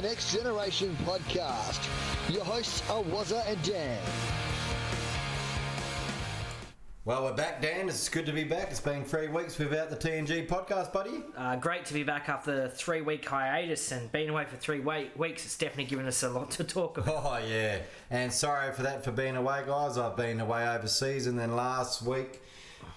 [0.00, 2.32] Welcome to the Next Generation podcast.
[2.32, 3.98] Your hosts are Wazza and Dan.
[7.04, 7.88] Well, we're back, Dan.
[7.88, 8.70] It's good to be back.
[8.70, 11.22] It's been three weeks without the TNG podcast, buddy.
[11.36, 14.80] Uh, great to be back after the three week hiatus and being away for three
[14.80, 15.44] wait- weeks.
[15.44, 17.24] It's definitely given us a lot to talk about.
[17.24, 17.80] Oh, yeah.
[18.10, 19.98] And sorry for that for being away, guys.
[19.98, 22.40] I've been away overseas, and then last week,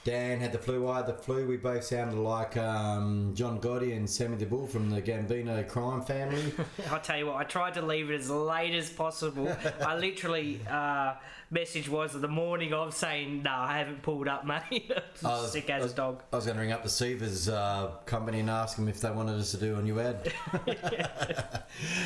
[0.03, 0.87] Dan had the flu.
[0.89, 1.47] I had the flu.
[1.47, 6.01] We both sounded like um, John Gotti and Sammy the Bull from the Gambino crime
[6.01, 6.53] family.
[6.91, 9.55] I'll tell you what, I tried to leave it as late as possible.
[9.81, 11.13] I literally, uh,
[11.51, 14.91] message was the morning of saying, no, I haven't pulled up, mate.
[15.23, 16.23] I was- Sick I as was- a dog.
[16.33, 19.09] I was going to ring up the Seavers uh, company and ask them if they
[19.11, 20.33] wanted us to do a new ad.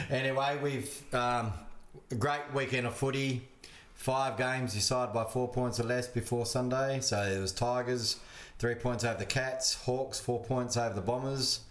[0.10, 1.52] anyway, we've um,
[2.12, 3.48] a great weekend of footy.
[3.98, 7.00] Five games decided by four points or less before Sunday.
[7.02, 8.18] So it was Tigers,
[8.60, 9.74] three points over the Cats.
[9.74, 11.62] Hawks, four points over the Bombers.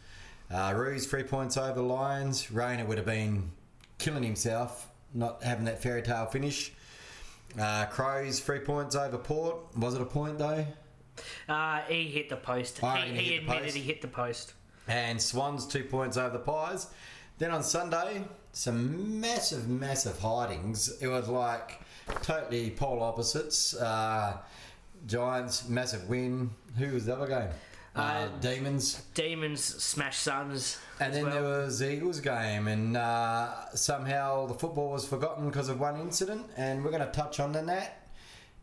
[0.51, 2.51] Uh, Roos, three points over the Lions.
[2.53, 3.51] Rayner would have been
[3.99, 6.73] killing himself not having that fairy tale finish.
[7.59, 9.57] Uh, Crows, three points over Port.
[9.77, 10.67] Was it a point though?
[11.49, 12.81] Uh, he hit the post.
[12.83, 13.77] Oh, he he he hit the admitted post.
[13.77, 14.53] he hit the post.
[14.89, 16.89] and Swans two points over the Pies.
[17.39, 21.01] Then on Sunday, some massive, massive hidings.
[21.01, 21.81] It was like
[22.23, 23.75] totally polar opposites.
[23.75, 24.39] Uh,
[25.07, 26.51] Giants massive win.
[26.79, 27.49] Who was the other game?
[27.95, 29.03] Uh, Uh, Demons.
[29.15, 30.79] Demons smash Suns.
[31.01, 31.33] And then well.
[31.33, 36.01] there was the Eagles game, and uh, somehow the football was forgotten because of one
[36.01, 36.47] incident.
[36.57, 38.06] And we're going to touch on that.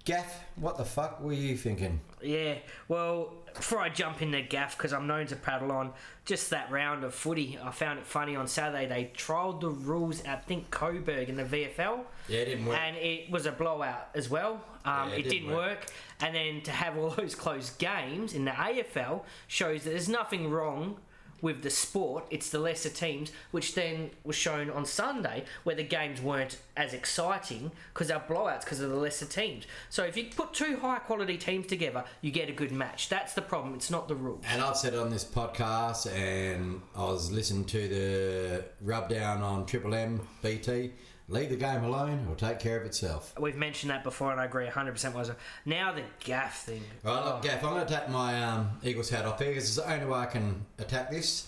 [0.05, 2.01] Gaff, what the fuck were you thinking?
[2.21, 2.55] Yeah,
[2.89, 5.93] well, before I jump in the gaff, because I'm known to prattle on,
[6.25, 8.85] just that round of footy, I found it funny on Saturday.
[8.85, 11.99] They trialled the rules at, I think, Coburg in the VFL.
[12.27, 12.77] Yeah, it didn't work.
[12.79, 14.61] And it was a blowout as well.
[14.83, 15.79] Um, Yeah, it, it didn't didn't work.
[15.79, 15.85] work.
[16.19, 20.49] And then to have all those close games in the AFL shows that there's nothing
[20.49, 20.97] wrong
[21.43, 22.25] with the sport.
[22.31, 26.93] It's the lesser teams, which then was shown on Sunday, where the games weren't as
[26.93, 29.65] exciting because they're blowouts because of the lesser teams.
[29.91, 33.09] So if you put two high quality teams together, you get a good match.
[33.09, 33.75] That's the problem.
[33.75, 34.41] It's not the rule.
[34.49, 39.93] And I've said on this podcast, and I was listening to the rubdown on Triple
[39.93, 40.93] M BT.
[41.29, 43.33] Leave the game alone; it'll take care of itself.
[43.39, 45.31] We've mentioned that before, and I agree 100% was.
[45.65, 46.83] Now the gaff thing.
[47.01, 49.75] Right, look, Gaff, I'm going to take my um, Eagles hat off here because it's
[49.75, 51.47] the only way I can attack this.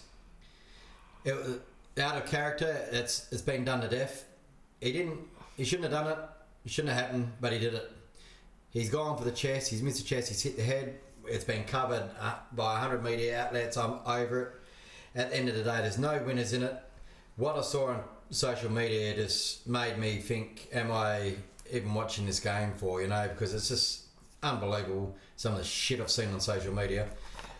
[1.26, 1.62] It
[2.00, 2.88] out of character.
[2.92, 4.26] It's it's been done to death.
[4.82, 5.20] He didn't.
[5.58, 6.20] He shouldn't have done it.
[6.66, 7.92] It shouldn't have happened, but he did it.
[8.72, 9.70] He's gone for the chest.
[9.70, 10.30] He's missed the chest.
[10.30, 10.96] He's hit the head.
[11.28, 13.78] It's been covered uh, by 100 media outlets.
[13.78, 14.52] I'm over it.
[15.16, 16.76] At the end of the day, there's no winners in it.
[17.38, 21.36] What I saw on social media just made me think, am I
[21.72, 24.04] even watching this game for, you know, because it's just
[24.44, 27.08] unbelievable some of the shit I've seen on social media.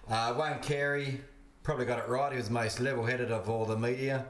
[0.10, 1.22] Uh, Wayne Carey
[1.64, 2.32] probably got it right.
[2.32, 4.26] He was the most level headed of all the media.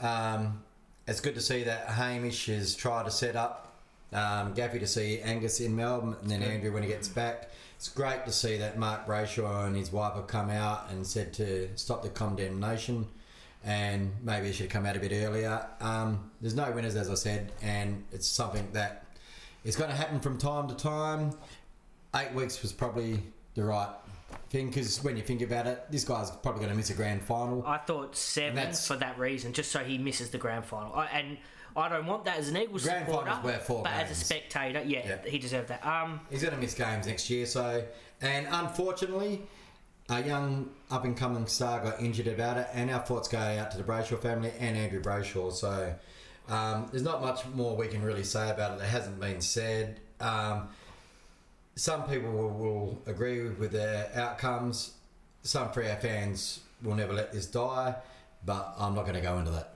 [0.00, 0.62] Um,
[1.06, 3.72] it's good to see that Hamish has tried to set up.
[4.12, 7.50] Um, Gaffy to see Angus in Melbourne and then Andrew when he gets back.
[7.76, 11.32] It's great to see that Mark Brayshaw and his wife have come out and said
[11.34, 13.06] to stop the condemnation
[13.64, 15.66] and maybe it should have come out a bit earlier.
[15.80, 19.06] Um, there's no winners, as I said, and it's something that
[19.64, 21.32] is going to happen from time to time.
[22.14, 23.22] Eight weeks was probably
[23.54, 23.88] the right
[24.50, 27.22] thing because when you think about it, this guy's probably going to miss a grand
[27.22, 27.64] final.
[27.66, 30.94] I thought seven for that reason, just so he misses the grand final.
[30.94, 31.38] I, and
[31.76, 34.14] I don't want that as an Eagles Grand supporter, finals were four but as a
[34.14, 35.30] spectator, yeah, Yeah.
[35.30, 35.84] he deserved that.
[35.84, 37.82] Um, He's going to miss games next year, so
[38.20, 39.42] and unfortunately,
[40.08, 43.70] a young up and coming star got injured about it, and our thoughts go out
[43.70, 45.52] to the Brayshaw family and Andrew Brayshaw.
[45.52, 45.94] So
[46.48, 50.00] um, there's not much more we can really say about it that hasn't been said.
[50.20, 50.68] Um,
[51.76, 54.92] some people will, will agree with their outcomes.
[55.42, 57.94] Some Free our fans will never let this die,
[58.44, 59.74] but I'm not going to go into that.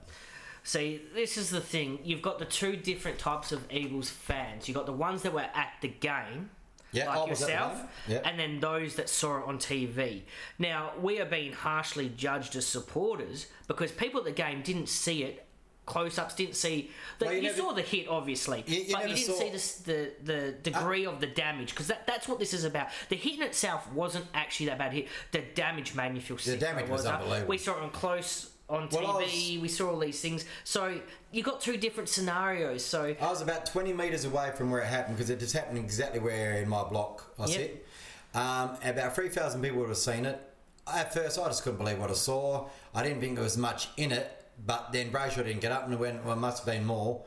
[0.63, 1.99] see, this is the thing.
[2.03, 4.67] You've got the two different types of Eagles fans.
[4.67, 6.51] You've got the ones that were at the game,
[6.91, 7.81] Yeah, like was the yourself.
[8.07, 8.21] Yeah.
[8.25, 10.23] and then those that saw it on TV.
[10.57, 15.23] Now, we are being harshly judged as supporters because people at the game didn't see
[15.23, 15.45] it.
[15.85, 16.91] Close-ups didn't see.
[17.17, 19.39] The, Well, you you never- saw the hit, obviously, You- you but you didn't Uh,
[19.39, 22.89] see this, the the degree of the damage because that, that's what this is about.
[23.09, 25.07] The hit in itself wasn't actually that bad hit.
[25.31, 26.59] The damage made me feel sick.
[26.59, 27.11] The damage was it?
[27.11, 27.49] unbelievable.
[27.49, 29.55] We saw it on close on Well, TV.
[29.55, 30.45] was- We saw all these things.
[30.63, 30.99] So
[31.31, 32.85] you got two different scenarios.
[32.85, 35.77] So I was about 20 metres away from where it happened because it just happened
[35.79, 37.49] exactly where in my block I Yep.
[37.57, 37.87] sit.
[38.35, 40.39] Um, about 3,000 people would have seen it.
[40.91, 42.67] At first, I just couldn't believe what I saw.
[42.93, 44.29] I didn't think there was much in it,
[44.65, 47.23] but then Brayshaw didn't get up and went, well, must have been more.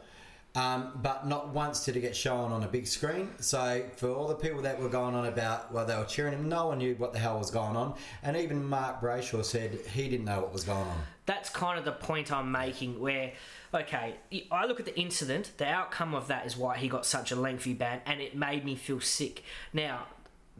[0.54, 3.31] Um, but not once did it get shown on a big screen.
[3.40, 6.49] So for all the people that were going on about, well, they were cheering him,
[6.49, 7.94] no one knew what the hell was going on.
[8.22, 10.99] And even Mark Brayshaw said he didn't know what was going on.
[11.25, 13.00] That's kind of the point I'm making.
[13.00, 13.32] Where,
[13.72, 14.16] okay,
[14.50, 15.52] I look at the incident.
[15.56, 18.64] The outcome of that is why he got such a lengthy ban, and it made
[18.64, 19.44] me feel sick.
[19.72, 20.06] Now,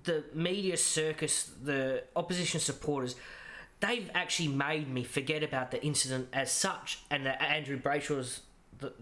[0.05, 3.15] the media circus, the opposition supporters.
[3.81, 8.43] They've actually made me forget about the incident as such, and Andrew Brayshaw's
[8.79, 8.93] the,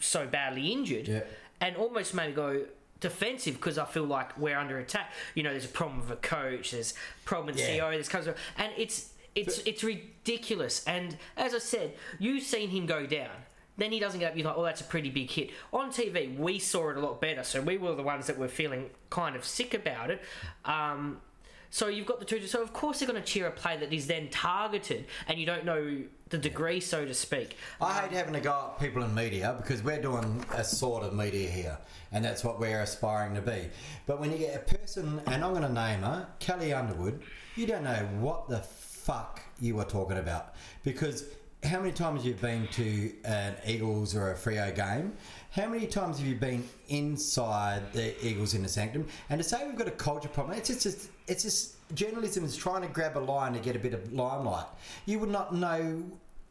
[0.00, 1.20] so badly injured, Yeah.
[1.60, 2.66] and almost made me go
[2.98, 5.12] defensive because I feel like we're under attack.
[5.34, 7.66] You know, there's a problem with a coach, there's a problem in Yeah.
[7.78, 10.84] CEO, there's comes and it's it's it's ridiculous.
[10.86, 13.30] And as I said, you've seen him go down.
[13.76, 14.36] Then he doesn't get up.
[14.36, 15.50] You're like, oh, that's a pretty big hit.
[15.72, 18.48] On TV, we saw it a lot better, so we were the ones that were
[18.48, 20.20] feeling kind of sick about it.
[20.66, 21.22] Um,
[21.70, 22.46] so you've got the two.
[22.46, 25.46] So of course they're going to cheer a play that is then targeted, and you
[25.46, 27.56] don't know the degree, so to speak.
[27.80, 31.14] I hate having to go at people in media because we're doing a sort of
[31.14, 31.78] media here,
[32.12, 33.68] and that's what we're aspiring to be.
[34.06, 37.22] But when you get a person, and I'm going to name her, Kelly Underwood,
[37.56, 41.24] you don't know what the fuck you were talking about because
[41.64, 45.12] how many times have you've been to an Eagles or a Freo game?
[45.52, 49.08] How many times have you been inside the Eagles in the sanctum?
[49.30, 52.56] And to say we've got a culture problem, it's just, it's, it's just journalism is
[52.56, 54.66] trying to grab a line to get a bit of limelight.
[55.06, 56.04] You would not know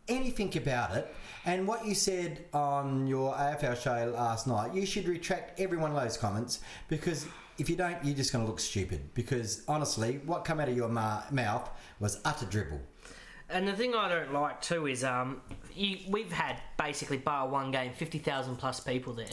[0.10, 1.16] anything about it.
[1.46, 5.92] And what you said on your AFL show last night, you should retract every one
[5.92, 6.60] of those comments
[6.90, 7.26] because
[7.58, 9.14] if you don't, you're just going to look stupid.
[9.14, 11.70] Because honestly, what came out of your ma- mouth
[12.02, 12.82] was utter dribble.
[13.50, 15.42] And the thing I don't like too is um,
[15.76, 19.28] you, we've had basically bar one game, fifty thousand plus people there.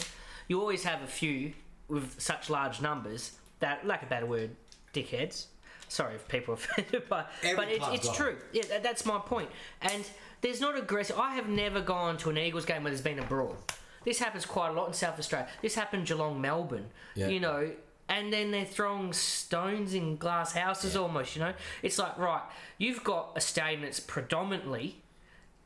[0.48, 1.52] You always have a few
[1.88, 4.50] with such large numbers that, lack a better word,
[4.92, 5.46] dickheads.
[5.88, 8.36] Sorry if people are offended, but Every but it's, club's true.
[8.52, 9.50] Yeah, that, that's my point.
[9.82, 10.08] And
[10.40, 11.18] there's not aggressive.
[11.18, 13.56] I have never gone to an Eagles game where there's been a brawl.
[14.04, 15.48] This happens quite a lot in South Australia.
[15.62, 16.86] This happened Geelong, Melbourne.
[17.14, 17.28] Yeah.
[17.28, 17.70] You know,
[18.08, 21.36] and then they're throwing stones in glass houses almost.
[21.36, 22.42] You know, it's like right,
[22.78, 25.02] you've got a stadium that's predominantly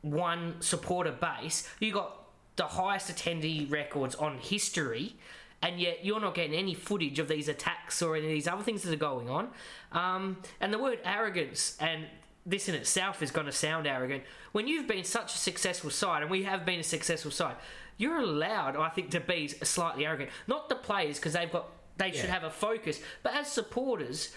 [0.02, 1.68] one supporter base.
[1.78, 2.20] You got
[2.56, 5.16] the highest attendee records on history,
[5.62, 8.62] and yet you're not getting any footage of these attacks or any of these other
[8.62, 9.48] things that are going on.
[9.92, 12.06] Um, and the word arrogance and
[12.46, 14.24] this in itself is going to sound arrogant.
[14.52, 17.56] When you've been such a successful side, and we have been a successful side,
[17.98, 20.30] you're allowed, I think, to be slightly arrogant.
[20.46, 21.68] Not the players because they've got
[22.00, 24.32] they should have a focus, but as supporters.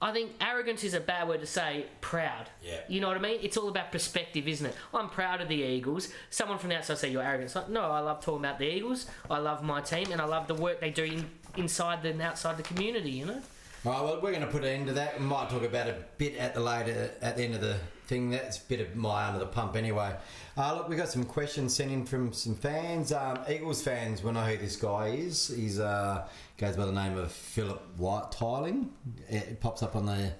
[0.00, 1.86] I think arrogance is a bad word to say.
[2.00, 2.48] Proud.
[2.64, 2.78] Yeah.
[2.88, 3.40] You know what I mean?
[3.42, 4.76] It's all about perspective, isn't it?
[4.94, 6.10] I'm proud of the Eagles.
[6.30, 7.46] Someone from the outside say you're arrogant.
[7.46, 9.06] It's like, no, I love talking about the Eagles.
[9.28, 12.58] I love my team, and I love the work they do in, inside and outside
[12.58, 13.10] the community.
[13.10, 13.42] You know.
[13.84, 15.18] All right, well, we're going to put an end to that.
[15.18, 17.76] We might talk about a bit at the later, at the end of the
[18.06, 18.30] thing.
[18.30, 20.14] That's a bit of my under the pump anyway.
[20.56, 23.12] Uh, look, we got some questions sent in from some fans.
[23.12, 25.48] Um, Eagles fans will know who this guy is.
[25.48, 26.26] He's uh,
[26.58, 28.90] goes by the name of Philip White Tiling.
[29.28, 30.32] It pops up on the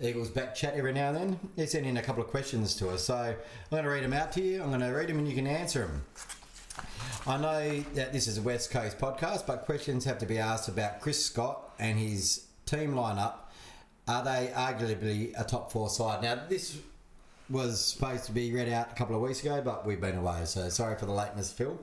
[0.00, 1.40] Eagles back chat every now and then.
[1.54, 3.36] He sent in a couple of questions to us, so I'm
[3.70, 4.62] going to read them out to you.
[4.62, 6.04] I'm going to read them and you can answer them.
[7.26, 10.68] I know that this is a West Coast podcast, but questions have to be asked
[10.68, 13.34] about Chris Scott and his team lineup.
[14.08, 16.22] Are they arguably a top four side?
[16.22, 16.78] Now, this
[17.50, 20.46] was supposed to be read out a couple of weeks ago, but we've been away,
[20.46, 21.78] so sorry for the lateness, Phil.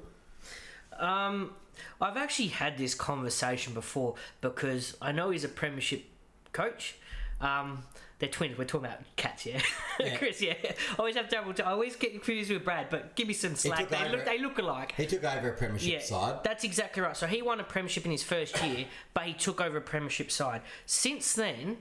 [0.98, 1.52] Um,
[2.02, 6.04] I've actually had this conversation before because I know he's a premiership
[6.52, 6.96] coach.
[7.42, 7.84] Um,
[8.20, 8.58] they're twins.
[8.58, 9.62] We're talking about cats, yeah.
[10.00, 10.16] Yeah.
[10.18, 10.54] Chris, yeah.
[10.64, 11.54] I always have double.
[11.60, 13.90] I always get confused with Brad, but give me some slack.
[13.90, 14.94] They over- look, they look alike.
[14.96, 16.40] He took over a premiership Yeah, side.
[16.44, 17.18] that's exactly right.
[17.18, 20.32] So he won a premiership in his first year, but he took over a premiership
[20.32, 20.62] side.
[20.86, 21.78] Since then,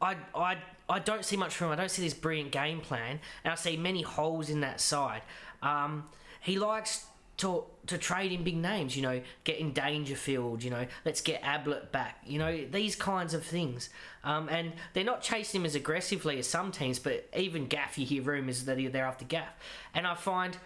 [0.00, 1.72] I, I, I don't see much from him.
[1.72, 5.22] I don't see this brilliant game plan, and I see many holes in that side.
[5.62, 6.04] Um,
[6.40, 7.06] he likes
[7.40, 11.40] to to trade in big names, you know, get in Dangerfield, you know, let's get
[11.42, 13.88] Ablett back, you know, these kinds of things.
[14.22, 18.06] Um, and they're not chasing him as aggressively as some teams, but even Gaff, you
[18.06, 19.54] hear rumours that they're after Gaff.
[19.94, 20.56] And I find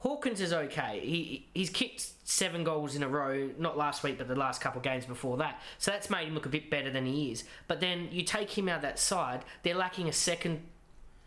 [0.00, 1.00] Hawkins is okay.
[1.02, 4.78] He he's kicked seven goals in a row, not last week, but the last couple
[4.78, 5.62] of games before that.
[5.78, 7.44] So that's made him look a bit better than he is.
[7.68, 10.62] But then you take him out of that side, they're lacking a second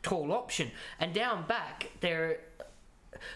[0.02, 2.40] tall option, and down back they're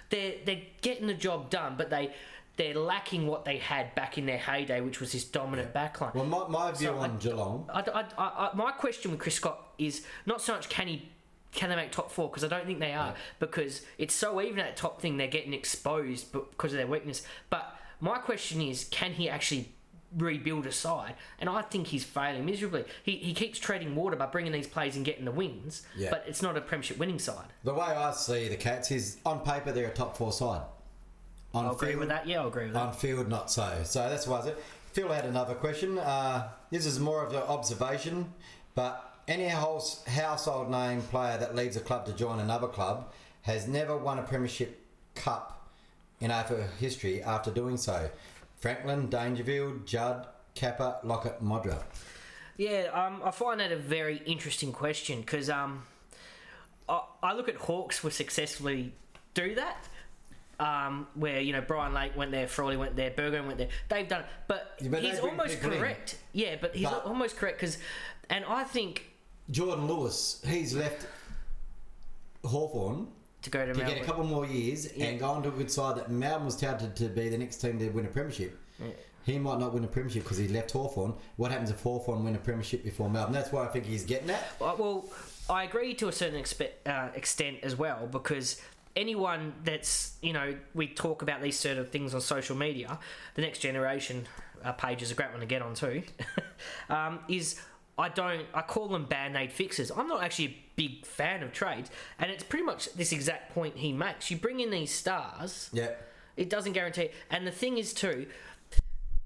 [0.10, 2.13] they're they're getting the job done, but they
[2.58, 6.15] they're lacking what they had back in their heyday, which was this dominant backline.
[6.15, 7.70] Well, my, my view So on Geelong.
[7.72, 11.10] I, I, I, I- my question with Chris Scott is not so much can he
[11.53, 14.60] can they make top four because I don't think they are because it's so even
[14.60, 17.22] at top thing they're getting exposed because of their weakness.
[17.50, 19.72] But my question is can he actually
[20.15, 21.15] rebuild a side?
[21.39, 22.85] And I think he's failing miserably.
[23.03, 26.09] He, he keeps treading water by bringing these plays and getting the wins, Yeah.
[26.11, 27.47] but it's not a premiership winning side.
[27.63, 30.61] The way I see the Cats is on paper they're a top four side.
[31.53, 32.27] On I'll agree field- with that.
[32.27, 32.79] Yeah, I'll agree with that.
[32.87, 33.81] On field, not so.
[33.83, 34.57] So that's why I said.
[34.93, 35.97] Phil had another question.
[35.99, 38.33] Uh, this is more of an observation,
[38.75, 43.11] but any house, household name player that leaves a club to join another club
[43.43, 44.83] has never won a Premiership
[45.15, 45.69] Cup
[46.19, 48.09] in AFL history after doing so.
[48.57, 51.83] Franklin, Dangerfield, Judd, Kappa, Lockett, Modra.
[52.57, 55.83] Yeah, um, I find that a very interesting question because um,
[56.89, 58.93] I, I look at Hawks will successfully
[59.33, 59.87] do that.
[60.59, 63.67] Um, where you know Brian Lake went there, Frawley went there, Burgo went there.
[63.89, 65.77] They've done it, but, Yeah, he's almost people in.
[65.79, 66.17] correct.
[66.33, 67.77] Yeah, but he's But- almost correct because,
[68.31, 69.05] and I think
[69.51, 71.05] Jordan Lewis, he's left
[72.43, 73.07] Hawthorn
[73.41, 75.06] to go to, to get a couple more years Yeah.
[75.08, 77.58] and go on to a good side that Melbourne was touted to be the next
[77.58, 78.60] team to win a premiership.
[79.25, 81.13] He might not win a premiership because he left Hawthorn.
[81.36, 83.34] What happens if Hawthorn win a premiership before Melbourne?
[83.34, 84.41] That's why I think he's getting at.
[84.62, 85.06] Uh, Well,
[85.50, 88.62] I agree to a certain expe- uh, extent as well because
[88.96, 92.98] anyone that's you know we talk about these sort of things on social media,
[93.36, 94.25] the next generation
[94.63, 96.03] uh, page is a great one to get on too.
[96.89, 97.60] um, is
[97.98, 99.91] I don't I call them band aid fixes.
[99.91, 103.75] I'm not actually a big fan of trades, and it's pretty much this exact point
[103.75, 104.31] he makes.
[104.31, 105.91] You bring in these stars, Yeah.
[106.38, 107.10] it doesn't guarantee.
[107.29, 108.27] And the thing is, too,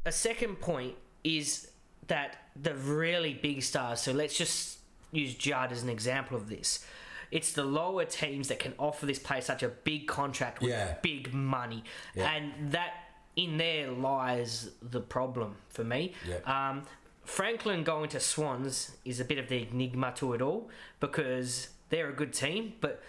[0.06, 1.70] a second point is
[2.08, 4.02] that the really big stars.
[4.02, 4.80] So let's just
[5.12, 6.84] use Judd as an example of this.
[7.32, 10.96] It's the lower teams that can offer this player such a big contract with Yeah.
[11.02, 11.84] big money,
[12.16, 12.32] Yeah.
[12.32, 12.94] and that
[13.36, 16.14] in there lies the problem for me.
[16.28, 16.38] Yeah.
[16.46, 16.86] Um,
[17.24, 22.10] Franklin going to Swans is a bit of the enigma to it all because they're
[22.10, 23.02] a good team, but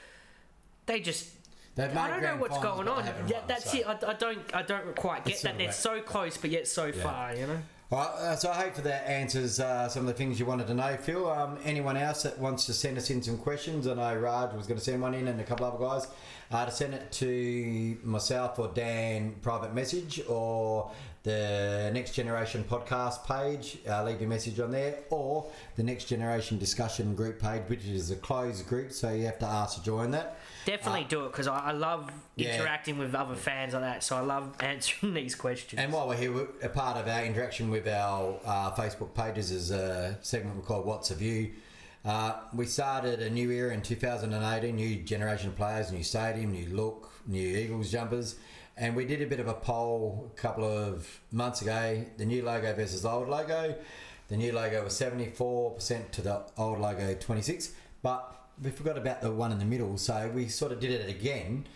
[0.87, 1.31] they just
[1.75, 3.05] They've I don't know what's going on.
[3.07, 3.79] Yeah, won, that's so.
[3.79, 3.87] it.
[3.87, 4.55] I, I don't.
[4.55, 5.57] I don't quite get It's that.
[5.57, 7.35] They're so close, but yet so far.
[7.35, 7.59] You know.
[7.91, 10.67] Right, uh, so I hope for that answers uh, some of the things you wanted
[10.69, 11.31] to know, Phil.
[11.31, 13.87] Um, anyone else that wants to send us in some questions?
[13.87, 16.07] I know Raj was going to send one in, and a couple other guys.
[16.51, 20.91] Uh, to send it to myself or Dan private message or
[21.23, 23.79] the Next Generation podcast page.
[23.89, 28.11] Uh, leave your message on there, or the Next Generation discussion group page, which is
[28.11, 30.39] a closed group, so you have to ask to join that.
[30.65, 32.57] Definitely do it because I, I love Uh, Yeah.
[32.57, 34.03] interacting with other fans like that.
[34.03, 35.81] So I love answering these questions.
[35.81, 39.71] And while we're here, a part of our interaction with our uh, Facebook pages is
[39.71, 41.53] a segment we call What's a View.
[42.05, 46.69] Uh, we started a new era in 2018, new generation of players, new stadium, new
[46.75, 48.37] look, new Eagles jumpers.
[48.77, 52.43] And we did a bit of a poll a couple of months ago the new
[52.43, 53.75] logo versus old logo.
[54.29, 59.31] The new logo was 74% to the old logo 26 but we forgot about the
[59.31, 61.67] one in the middle, so we sort of did it again.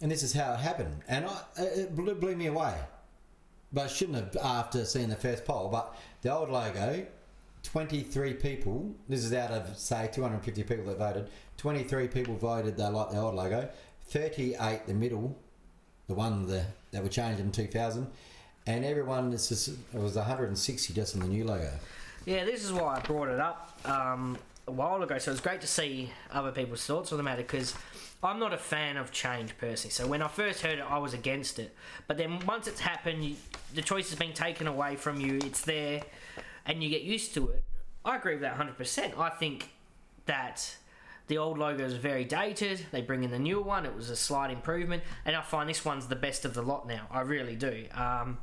[0.00, 1.02] And this is how it happened.
[1.08, 2.74] And I, it blew, blew me away
[3.72, 5.68] but I shouldn't have after seeing the first poll.
[5.68, 7.06] But the old logo,
[7.62, 12.84] 23 people, this is out of say 250 people that voted, 23 people voted they
[12.84, 13.68] like the old logo,
[14.10, 15.36] 38 the middle,
[16.08, 18.06] the one the, that were changed in 2000,
[18.66, 21.70] and everyone, it's just, it was 160 just in the new logo.
[22.26, 24.36] Yeah, this is why I brought it up um,
[24.66, 25.18] a while ago.
[25.18, 27.74] So it's great to see other people's thoughts on the matter because
[28.22, 29.92] I'm not a fan of change personally.
[29.92, 31.74] So when I first heard it, I was against it.
[32.06, 33.36] But then once it's happened, you,
[33.74, 35.38] the choice has been taken away from you.
[35.44, 36.02] It's there,
[36.66, 37.64] and you get used to it.
[38.04, 39.18] I agree with that 100%.
[39.18, 39.70] I think
[40.26, 40.76] that
[41.30, 42.84] the old logo is very dated.
[42.92, 43.86] They bring in the newer one.
[43.86, 46.86] It was a slight improvement, and I find this one's the best of the lot
[46.86, 47.06] now.
[47.10, 47.86] I really do.
[47.94, 48.36] Um,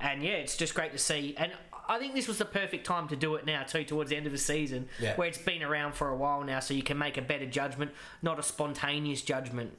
[0.00, 1.34] and yeah, it's just great to see.
[1.38, 1.52] And
[1.88, 4.26] I think this was the perfect time to do it now too, towards the end
[4.26, 5.14] of the season, Yeah.
[5.16, 7.92] where it's been around for a while now, so you can make a better judgment,
[8.22, 9.70] not a spontaneous judgment.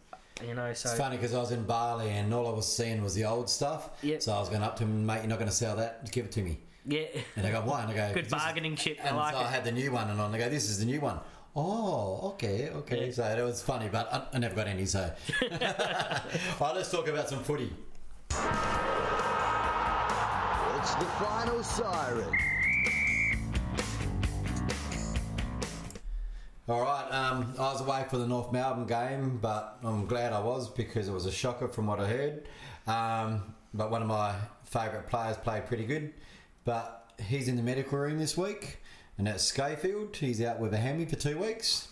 [0.45, 3.01] You know, so It's funny because I was in Bali and all I was seeing
[3.01, 3.89] was the old stuff.
[4.03, 4.21] Yep.
[4.21, 6.13] So I was going up to him, mate, you're not going to sell that, just
[6.13, 6.59] give it to me.
[6.85, 7.05] yeah,
[7.37, 7.81] And I go, why?
[7.83, 8.99] And I go, good "This is- bargaining chip.
[9.03, 10.35] I And like so I had the new one, and on.
[10.35, 11.19] I go, "This is the new one."
[11.55, 13.05] Oh, okay, okay.
[13.05, 13.11] Yeah.
[13.13, 14.85] So it was funny, but I, I never got any.
[14.85, 15.09] So,
[15.41, 17.71] all right, let's talk about some footy.
[20.77, 22.37] It's the final siren.
[26.67, 30.39] All right, um, I was away for the North Melbourne game, but I'm glad I
[30.41, 32.47] was because it was a shocker from what I heard.
[32.87, 34.33] Um, but one of my
[34.63, 36.11] favourite players played pretty good,
[36.65, 38.79] but he's in the medical room this week,
[39.17, 40.15] and that's Schofield.
[40.15, 41.87] He's out with a hammy for two weeks.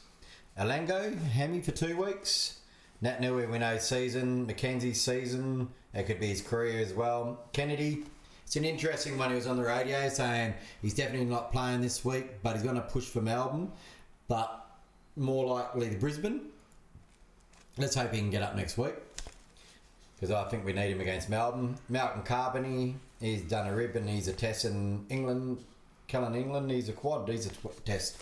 [0.57, 2.59] Alango, hammy for two weeks.
[3.01, 4.45] Nat Nui, we know season.
[4.45, 5.69] Mackenzie's season.
[5.93, 7.39] It could be his career as well.
[7.51, 8.03] Kennedy,
[8.45, 9.29] it's an interesting one.
[9.29, 12.75] He was on the radio saying he's definitely not playing this week, but he's going
[12.75, 13.71] to push for Melbourne,
[14.27, 14.65] but
[15.15, 16.41] more likely the Brisbane.
[17.77, 18.93] Let's hope he can get up next week
[20.15, 21.75] because I think we need him against Melbourne.
[21.89, 25.63] Malcolm Karpany, he's done a rib and he's a test in England.
[26.07, 28.17] Kellen England, needs a quad, needs a tw- test.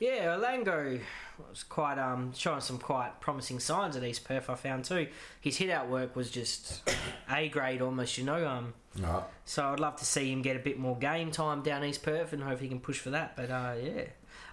[0.00, 1.00] Yeah, Olango
[1.48, 4.50] was quite um showing some quite promising signs at East Perth.
[4.50, 5.06] I found too.
[5.40, 6.82] His hit out work was just
[7.30, 8.18] A grade almost.
[8.18, 8.74] You know, um.
[8.98, 9.22] Right.
[9.44, 12.32] So I'd love to see him get a bit more game time down East Perth
[12.32, 13.36] and hope he can push for that.
[13.36, 14.04] But uh, yeah,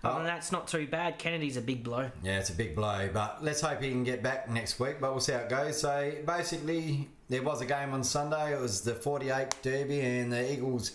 [0.04, 1.20] other than that's not too bad.
[1.20, 2.10] Kennedy's a big blow.
[2.24, 5.00] Yeah, it's a big blow, but let's hope he can get back next week.
[5.00, 5.80] But we'll see how it goes.
[5.80, 8.54] So basically, there was a game on Sunday.
[8.54, 10.94] It was the 48 Derby, and the Eagles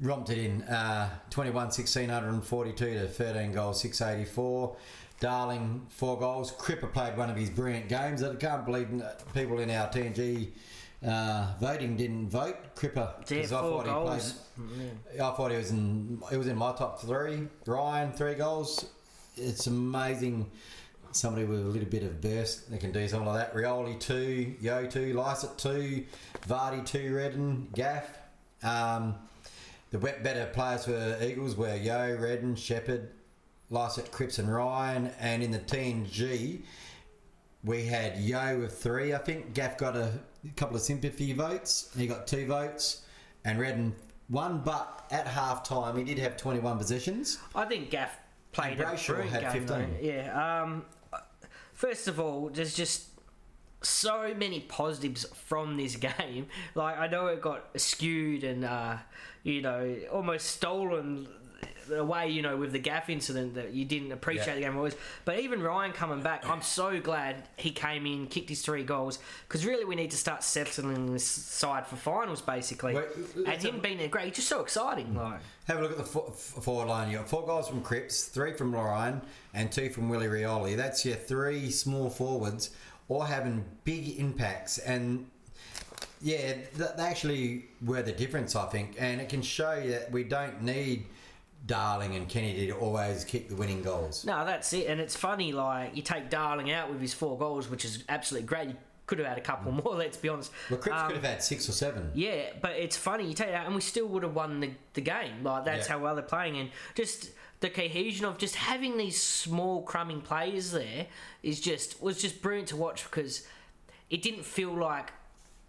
[0.00, 4.76] romped it in uh, 21 1642 to 13 goals 684.
[5.20, 6.50] Darling four goals.
[6.52, 8.22] Cripper played one of his brilliant games.
[8.22, 8.88] I can't believe
[9.34, 10.48] people in our TNG
[11.06, 12.56] uh, voting didn't vote.
[12.74, 14.32] Cripper Yeah, 'cause I thought he goals.
[14.56, 16.22] played- I thought he was in.
[16.30, 17.48] He was in my top three.
[17.66, 18.86] Ryan three goals.
[19.36, 20.50] It's amazing.
[21.12, 23.54] Somebody with a little bit of burst that can do something like that.
[23.54, 26.04] Rioli two, Yeo two, Lycett two,
[26.48, 28.06] Vardy two, Redden, Gaff.
[28.62, 29.16] Um,
[29.90, 33.10] the wet better players for Eagles were Yeo, Redden, Shepherd,
[33.70, 35.10] Lycett, Cripps, and Ryan.
[35.18, 36.62] And in the TNG,
[37.64, 39.14] we had Yeo with three.
[39.14, 40.12] I think Gaff got a
[40.56, 41.90] couple of sympathy votes.
[41.96, 43.02] He got two votes,
[43.44, 43.94] and Redden
[44.28, 44.62] one.
[44.64, 47.38] But at half time, he did have 21 positions.
[47.54, 48.16] I think Gaff
[48.52, 49.66] played And a Brayshaw had game.
[49.66, 49.66] 15.
[49.66, 49.86] Though.
[50.00, 50.62] Yeah.
[50.62, 50.84] Um,
[51.72, 53.08] first of all, there's just
[53.82, 56.46] so many positives from this game.
[56.74, 58.96] Like I know it got skewed and uh,
[59.42, 61.28] you know almost stolen
[61.92, 62.28] away.
[62.28, 64.54] You know with the Gaff incident that you didn't appreciate Yeah.
[64.54, 64.94] the game was.
[65.24, 69.18] But even Ryan coming back, I'm so glad he came in, kicked his three goals
[69.48, 72.94] because really we need to start settling this side for finals basically.
[72.94, 73.06] Wait,
[73.46, 75.14] and him have- being there, great, he's just so exciting.
[75.16, 75.40] Like.
[75.66, 77.10] Have a look at the forward line.
[77.10, 79.20] You got four goals from Cripps, three from Ryan,
[79.54, 80.76] and two from Willie Rioli.
[80.76, 82.70] That's your three small forwards,
[83.08, 84.78] all having big impacts.
[84.78, 85.26] And
[86.20, 88.96] yeah, th- they actually were the difference, I think.
[88.98, 91.06] And it can show you that we don't need
[91.66, 94.24] Darling and Kennedy to always kick the winning goals.
[94.24, 94.86] No, that's it.
[94.86, 98.46] And it's funny, like, you take Darling out with his four goals, which is absolutely
[98.46, 98.68] great.
[98.68, 100.52] You could have had a couple more, let's be honest.
[100.70, 102.10] Well, Cripps Um, could have had six or seven.
[102.14, 104.70] Yeah, but it's funny, you take it out, and we still would have won the,
[104.94, 105.42] the game.
[105.42, 105.94] Like, that's Yeah.
[105.94, 106.56] how well they're playing.
[106.58, 107.30] And just
[107.60, 111.06] the cohesion of just having these small, crumbing players there
[111.42, 113.46] is just, was just brilliant to watch because
[114.08, 115.12] it didn't feel like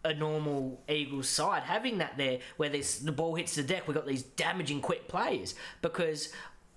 [0.04, 3.96] a normal Eagles side having that there where there's the ball hits the deck we've
[3.96, 5.54] got these damaging quick players.
[5.82, 6.30] Because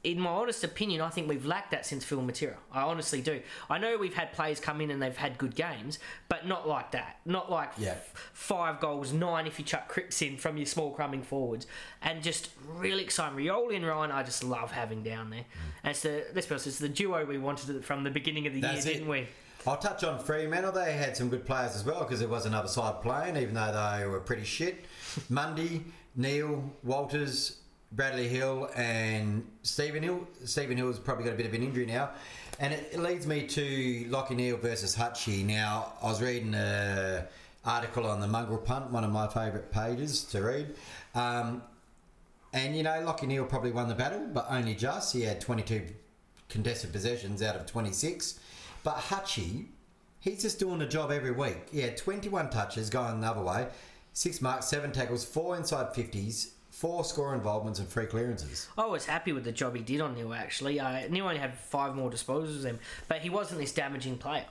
[0.03, 2.57] in my honest opinion I think we've lacked that since Phil Matera.
[2.71, 3.41] I honestly do.
[3.71, 6.91] I know we've had players come in and they've had good games but not like
[6.93, 7.21] that.
[7.25, 7.93] Not like Yeah.
[7.93, 11.67] f- five goals nine if you chuck Cripps in from your small crumbing forwards.
[12.03, 15.41] And just really exciting Rioli and Ryan I just love having down there.
[15.41, 15.45] Mm.
[15.85, 18.53] And it's the let's be honest it's the duo we wanted from the beginning of
[18.53, 18.99] the That's year it.
[18.99, 19.29] didn't we
[19.67, 20.73] I'll touch on Fremantle.
[20.73, 23.97] They had some good players as well because there was another side playing, even though
[23.99, 24.85] they were pretty shit.
[25.31, 25.85] Mundy,
[26.17, 27.59] Neale, Walters,
[27.93, 30.29] Bradley Hill, and Stephen Hill.
[30.45, 32.11] Stephen Hill's probably got a bit of an injury now.
[32.61, 35.45] And it, it leads me to Lachie Neale versus Hutchie.
[35.45, 37.25] Now, I was reading an
[37.65, 40.75] article on the Mongrel Punt, one of my favourite pages to read.
[41.15, 41.63] Um,
[42.53, 45.15] and, you know, Lachie Neale probably won the battle, but only just.
[45.15, 45.87] He had 22
[46.51, 48.41] contested possessions out of 26.
[48.85, 49.65] But Hutchie,
[50.21, 51.71] he's just doing a job every week.
[51.73, 53.67] He had 21 touches going the other way,
[54.13, 58.69] six marks, seven tackles, four inside 50s, four score involvements, and three clearances.
[58.77, 60.35] I was happy with the job he did on Neale.
[60.35, 64.19] Actually, uh, Neale only had five more disposals than him, but he wasn't this damaging
[64.19, 64.47] player.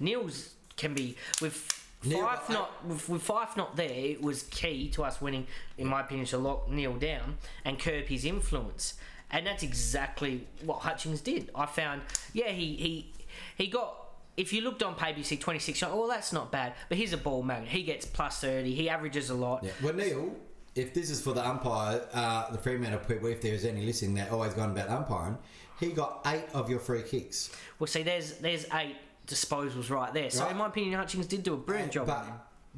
[0.00, 1.72] Neale's can be with.
[2.04, 5.46] Neale- Fyfe not with, with Fyfe not there, it was key to us winning,
[5.78, 8.94] in my opinion, to lock Neale down and curb his influence,
[9.30, 11.50] and that's exactly what Hutchings did.
[11.54, 12.02] I found,
[12.34, 13.12] yeah, he he
[13.56, 14.02] he got.
[14.36, 15.92] If you looked on paper, you see 26 shots.
[15.96, 16.74] Oh, that's not bad.
[16.90, 17.70] But he's a ball magnet.
[17.70, 18.74] He gets plus 30.
[18.74, 19.64] He averages a lot.
[19.64, 19.70] Yeah.
[19.82, 20.36] Well, Neale,
[20.74, 24.30] if this is for the umpire, uh, the Fremantle people, if there's any listening that
[24.30, 25.38] always going about umpiring,
[25.80, 27.50] he got eight of your free kicks.
[27.78, 30.28] Well, see, there's there's eight disposals right there.
[30.30, 30.52] So, Right.
[30.52, 32.06] in my opinion, Hutchings did do a brilliant job.
[32.06, 32.26] But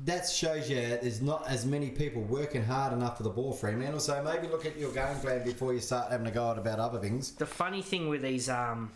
[0.05, 3.99] that shows you there's not as many people working hard enough for the ball, Fremantle.
[3.99, 6.79] So maybe look at your game plan before you start having a go at about
[6.79, 7.33] other things.
[7.33, 8.93] The funny thing with these um,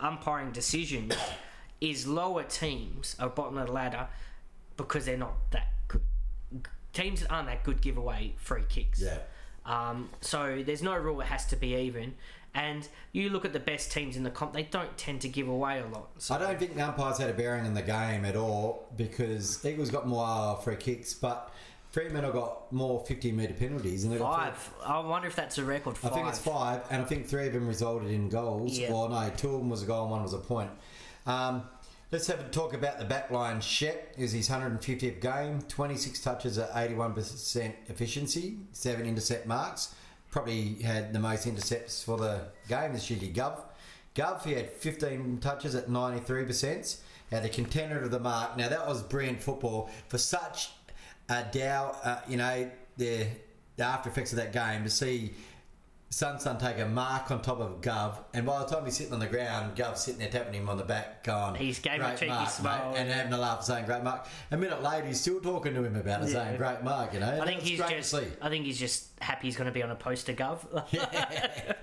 [0.00, 1.14] umpiring decisions
[1.80, 4.08] is lower teams are bottom of the ladder
[4.76, 6.02] because they're not that good.
[6.92, 9.00] Teams that aren't that good give away free kicks.
[9.00, 9.18] Yeah.
[9.66, 12.14] Um, so there's no rule it has to be even.
[12.54, 15.46] And you look at the best teams in the comp; they don't tend to give
[15.46, 16.08] away a lot.
[16.16, 19.64] So I don't think the umpires had a bearing in the game at all because
[19.64, 21.52] Eagles got more free kicks, but
[21.96, 24.04] Fremantle got more 50 metre penalties.
[24.04, 24.74] And they got five.
[24.84, 25.96] I wonder if that's a record.
[26.04, 28.78] I think it's five, and I think three of them resulted in goals.
[28.78, 28.92] Yeah.
[28.92, 30.68] Well, no, two of them was a goal and one was a point.
[31.24, 31.62] Um,
[32.12, 33.62] let's have a talk about the back line.
[33.62, 39.94] Shep is his 150th game, 26 touches at 81% efficiency, seven intercept marks.
[40.30, 43.58] Probably had the most intercepts for the game, the Shitty Gov.
[44.14, 46.98] Gov, he had 15 touches at 93%.
[47.30, 48.56] Had the contender of the mark.
[48.56, 50.70] Now, that was brilliant football for such
[51.28, 53.26] a Dow, uh, you know, the,
[53.76, 55.32] the after effects of that game to see
[56.08, 59.12] Sun Sun take a mark on top of Gov, and by the time he's sitting
[59.12, 62.02] on the ground, Gov's sitting there tapping him on the back, going, He's gave him
[62.02, 64.26] a great cheeky mark, smile, mate," and having a laugh, saying, great mark.
[64.52, 66.44] A minute later, he's still talking to him about it, Yeah.
[66.44, 67.26] saying, great mark, you know.
[67.26, 68.14] I And think he's great just.
[68.14, 70.60] I think he's just happy he's going to be on a poster, Gov.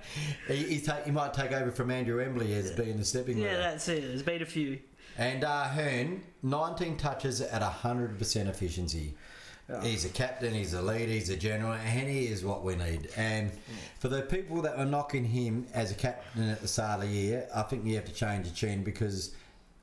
[0.48, 3.48] he, he's take, he might take over from Andrew Embley as being the stepping yeah,
[3.48, 3.58] ladder.
[3.58, 4.02] that's it.
[4.02, 4.78] There's been a few.
[5.18, 9.14] And uh, Hurn, 19 touches at 100% efficiency.
[9.82, 13.08] He's a captain, he's a leader, he's a general, and he is what we need.
[13.16, 13.50] And
[13.98, 17.14] for the people that were knocking him as a captain at the start of the
[17.14, 19.34] year, I think you have to change the tune because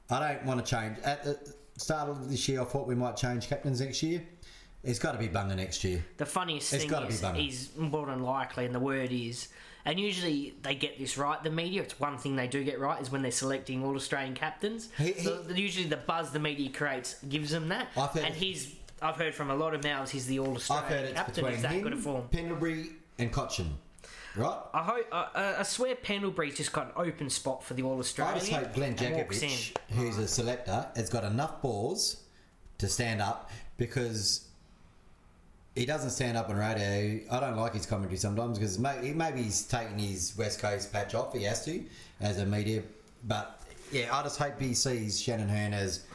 [0.09, 0.97] I don't want to change.
[1.03, 1.39] At the
[1.77, 4.21] start of this year, I thought we might change captains next year.
[4.83, 6.03] It's got to be Bunga next year.
[6.17, 7.35] The funniest It's thing be is, Bunga.
[7.35, 9.47] he's more than likely, and the word is,
[9.85, 11.41] and usually they get this right.
[11.41, 14.33] The media, it's one thing they do get right is when they're selecting all Australian
[14.35, 14.89] captains.
[14.97, 17.87] He- he- So usually the buzz the media creates gives them that,
[18.23, 18.75] and he's.
[19.01, 21.33] I've heard from a lot of mouths he's the all I've heard Australian it's captain.
[21.35, 22.27] between He's that him, good a form.
[22.29, 23.67] Pendlebury, and Cotchin.
[24.35, 24.57] Right?
[24.73, 25.07] I hope.
[25.11, 28.35] Uh, uh, I swear Pendlebury's just got an open spot for the all Australian.
[28.35, 28.63] I Australian.
[28.63, 29.97] just hope Glenn and walks Jakovich, in.
[29.97, 32.17] who's a selector, has got enough balls
[32.77, 34.45] to stand up because
[35.75, 37.19] he doesn't stand up on radio.
[37.29, 41.13] I don't like his commentary sometimes because maybe, maybe he's taking his West Coast patch
[41.13, 41.33] off.
[41.33, 41.83] He has to
[42.21, 42.83] as a media,
[43.25, 43.61] but
[43.91, 46.05] yeah, I just hope he sees Shannon Hurn as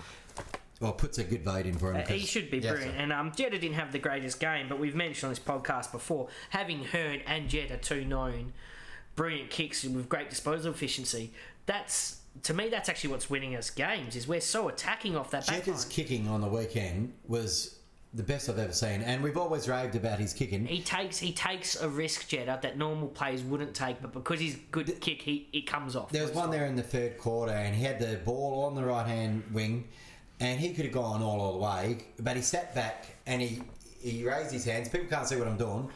[0.80, 2.02] well puts a good vote in for him.
[2.06, 2.94] Uh, he should be Yes, brilliant.
[2.96, 3.02] sir.
[3.02, 6.28] And um, Jetta didn't have the greatest game, but we've mentioned on this podcast before
[6.50, 8.52] having Hurn and Jetta two known
[9.14, 11.32] brilliant kicks with great disposal efficiency.
[11.66, 14.14] That's to me, that's actually what's winning us games.
[14.16, 15.62] Is we're so attacking off that line.
[15.88, 17.78] kicking on the weekend was
[18.12, 20.66] the best I've ever seen, and we've always raved about his kicking.
[20.66, 24.56] He takes he takes a risk, Jetta, that normal players wouldn't take, but because he's
[24.70, 26.10] good kick, he it comes off.
[26.12, 28.84] There was one there in the third quarter, and he had the ball on the
[28.84, 29.88] right hand wing,
[30.40, 33.62] and he could have gone all, all the way, but he sat back and he
[34.01, 34.88] he raised his hands.
[34.88, 35.88] People can't see what I'm doing,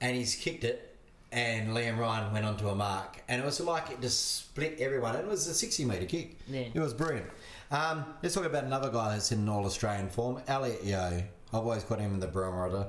[0.00, 0.88] and he's kicked it.
[1.32, 5.16] And Liam Ryan went onto a mark, and it was like it just split everyone.
[5.16, 6.36] It was a 60 metre kick.
[6.46, 6.66] Yeah.
[6.74, 7.26] It was brilliant.
[7.70, 11.22] Um, let's talk about another guy that's in an All Australian form, Elliot Yeo.
[11.54, 12.88] I've always got him in the barometer.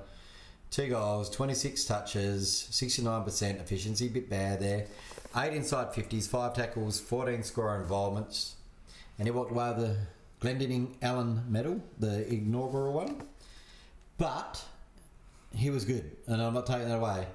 [0.71, 4.87] Two goals, 26 touches, 69% efficiency, bit bad there.
[5.37, 8.55] Eight inside 50s, five tackles, 14 score involvements.
[9.17, 9.97] And he walked away with the
[10.43, 13.23] Glendinning Allen medal, the inaugural one.
[14.17, 14.61] But
[15.55, 17.27] he was good, and I'm not taking that away.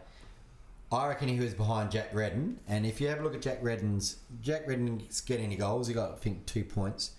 [0.93, 3.61] I reckon he was behind Jack Redden, and if you have a look at Jack
[3.63, 5.89] Redden's, Jack Redden's getting any goals.
[5.89, 7.13] He got, I think, two points.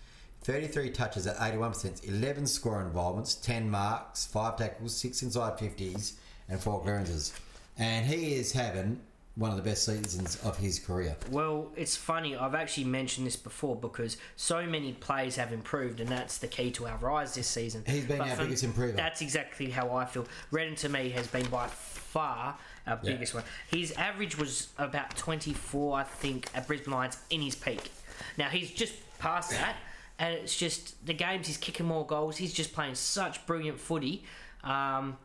[0.43, 6.13] 33 touches at 81%, 11 score involvements, 10 marks, 5 tackles, 6 inside 50s,
[6.47, 7.33] and 4 clearances.
[7.79, 9.01] And he is having
[9.35, 11.15] one of the best seasons of his career.
[11.31, 12.35] Well, it's funny.
[12.35, 16.71] I've actually mentioned this before because so many players have improved, and that's the key
[16.71, 17.83] to our rise this season.
[17.87, 18.93] He's been But our biggest improver.
[18.93, 20.27] That's exactly how I feel.
[20.51, 23.11] Redden to me has been by far our Yeah.
[23.13, 23.43] biggest one.
[23.71, 27.91] His average was about 24, I think, at Brisbane Lions in his peak.
[28.37, 29.77] Now he's just past that,
[30.17, 32.35] and it's just the games he's kicking more goals.
[32.37, 34.25] He's just playing such brilliant footy,
[34.65, 35.17] um,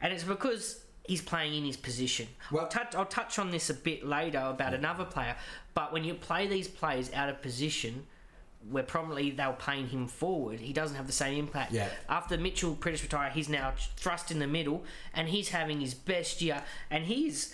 [0.00, 2.28] and it's because he's playing in his position.
[2.50, 5.36] Well- I'll, touch, I'll touch on this a bit later about another player,
[5.74, 8.06] but when you play these players out of position,
[8.70, 11.72] where probably they were playing him forward, he doesn't have the same impact.
[11.72, 11.88] Yeah.
[12.08, 16.40] After Mitchell Prentice retired, he's now thrust in the middle, and he's having his best
[16.40, 17.52] year, and he's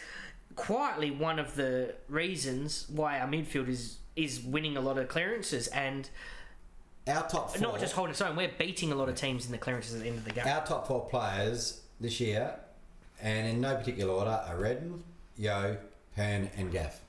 [0.55, 5.69] quietly one of the reasons why our midfield is is winning a lot of clearances
[5.69, 6.11] and
[7.07, 8.35] Our top four, not just holding its own.
[8.35, 10.45] We're beating a lot of teams in the clearances at the end of the game.
[10.47, 12.59] our top four players this year,
[13.23, 15.03] and in no particular order, are Redden,
[15.37, 15.79] Yeo,
[16.17, 17.01] Hurn, and Gaff.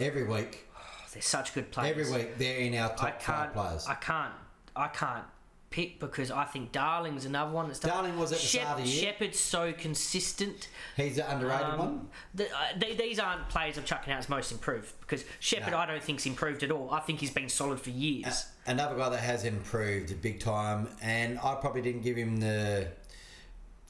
[0.00, 0.66] Every week,
[1.12, 1.96] They're such good players.
[1.98, 3.86] every week, they're in our top five players.
[3.88, 4.32] I can't.
[4.74, 5.24] I can't
[5.70, 7.80] pick because I think Darling's another one that's.
[7.80, 9.02] Darling was at the start of the year.
[9.12, 10.68] Shepherd's so consistent.
[10.96, 12.08] He's an underrated Um, one.
[12.34, 15.78] The, uh, they, these aren't players I'm chucking out as most improved because Shepherd No.
[15.78, 16.90] I don't think's improved at all.
[16.90, 18.46] I think he's been solid for years.
[18.66, 22.88] Another guy that has improved big time, and I probably didn't give him the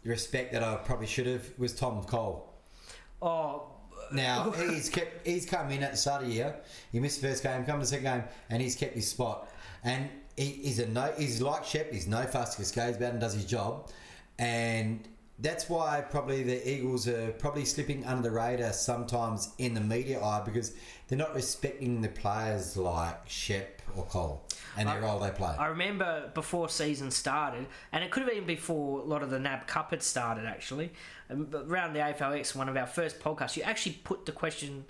[0.06, 2.52] respect that I probably should have, was Tom Cole.
[3.22, 3.64] oh,
[4.12, 6.56] Now he's kept he's come in at the start of the year.
[6.92, 9.50] He missed the first game, come to the second game, and he's kept his spot.
[9.84, 11.12] And he, he's a no.
[11.16, 11.92] He's like Shep.
[11.92, 12.56] He's no fuss.
[12.56, 13.90] Just goes about and does his job,
[14.38, 15.06] and
[15.38, 20.22] that's why probably the Eagles are probably slipping under the radar sometimes in the media
[20.22, 20.72] eye because
[21.08, 24.42] they're not respecting the players like Shep or Cole
[24.76, 25.54] and their I- role they play.
[25.58, 29.38] I remember before season started, and it could have been before a lot of the
[29.38, 30.92] NAB Cup had started actually.
[31.30, 34.84] Um, around the AFLX, one of our first podcasts, you actually put the question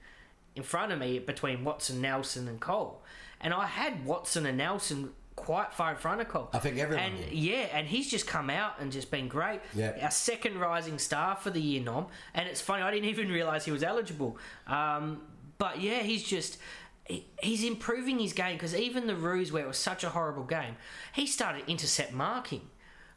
[0.55, 3.03] in front of me between Watson, Nelson, and Cole,
[3.41, 6.49] and I had Watson and Nelson quite far in front of Cole.
[6.55, 7.33] I think everyone And did.
[7.35, 9.61] yeah, and he's just come out and just been great.
[9.75, 9.93] Yeah.
[10.01, 12.07] Our second rising star for the year, Nom.
[12.33, 14.39] And it's funny, I didn't even realise he was eligible.
[14.67, 15.21] Um,
[15.59, 16.59] but yeah, he's just.
[17.09, 20.45] He- He's improving his game because even the Roos, where it was such a horrible
[20.45, 20.77] game,
[21.15, 22.63] he started intercept marking.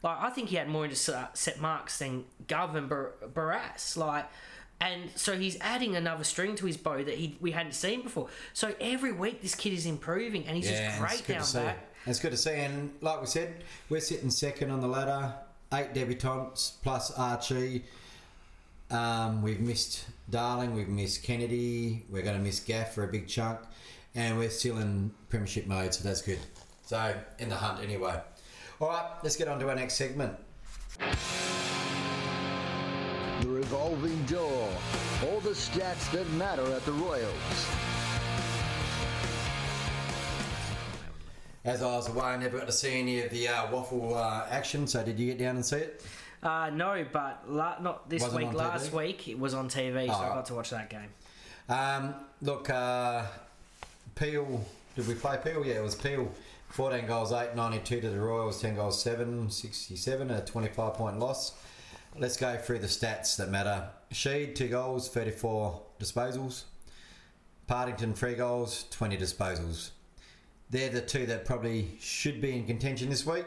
[0.02, 3.96] Like I think he had more intercept marks than Gov and Bar- Barrass.
[3.96, 4.26] Like,
[4.80, 8.28] and so he's adding another string to his bow that he we hadn't seen before.
[8.54, 11.86] So every week this kid is improving, and he's Yeah, just great down back.
[12.06, 15.34] It's good to see, and like we said, we're sitting second on the ladder.
[15.72, 17.84] Eight debutants plus Archie.
[18.90, 22.04] Um, we've missed Darling, we've missed Kennedy.
[22.08, 23.58] We're going to miss Gaff for a big chunk,
[24.14, 26.38] and we're still in premiership mode, so that's good.
[26.86, 28.20] So in the hunt anyway.
[28.80, 30.36] All right, let's get on to our next segment.
[33.40, 34.68] The revolving door.
[35.26, 37.66] All the stats that matter at the Royals.
[41.64, 44.46] As I was away, I never got to see any of the uh, WAFL uh,
[44.48, 44.86] action.
[44.86, 46.04] So did you get down and see it?
[46.42, 48.46] Uh, no, but la- not this Was it week.
[48.48, 48.96] on Last TV?
[48.96, 50.16] week it was on TV, so Oh.
[50.16, 51.10] I got to watch that game.
[51.68, 53.26] Um, look, uh,
[54.14, 54.64] Peel,
[54.96, 55.64] did we play Peel?
[55.66, 56.32] Yeah, it was Peel.
[56.70, 61.52] 14 goals, 8, 92 to the Royals, 10 goals, 7, 67, a 25 point loss.
[62.16, 63.88] Let's go through the stats that matter.
[64.12, 66.64] Sheed, 2 goals, 34 disposals.
[67.66, 69.90] Partington, 3 goals, 20 disposals.
[70.70, 73.44] They're the two that probably should be in contention this week.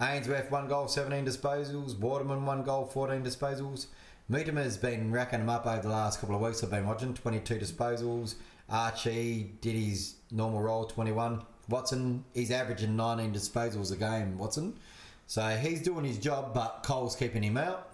[0.00, 1.98] Ainsworth, 1 goal, 17 disposals.
[1.98, 3.86] Waterman, 1 goal, 14 disposals.
[4.28, 6.62] Mutimer's been racking them up over the last couple of weeks.
[6.62, 8.36] I've been watching 22 disposals.
[8.68, 11.42] Archie did his normal role, 21.
[11.68, 14.78] Watson, he's averaging 19 disposals a game, Watson.
[15.26, 17.90] So he's doing his job, but Cole's keeping him out.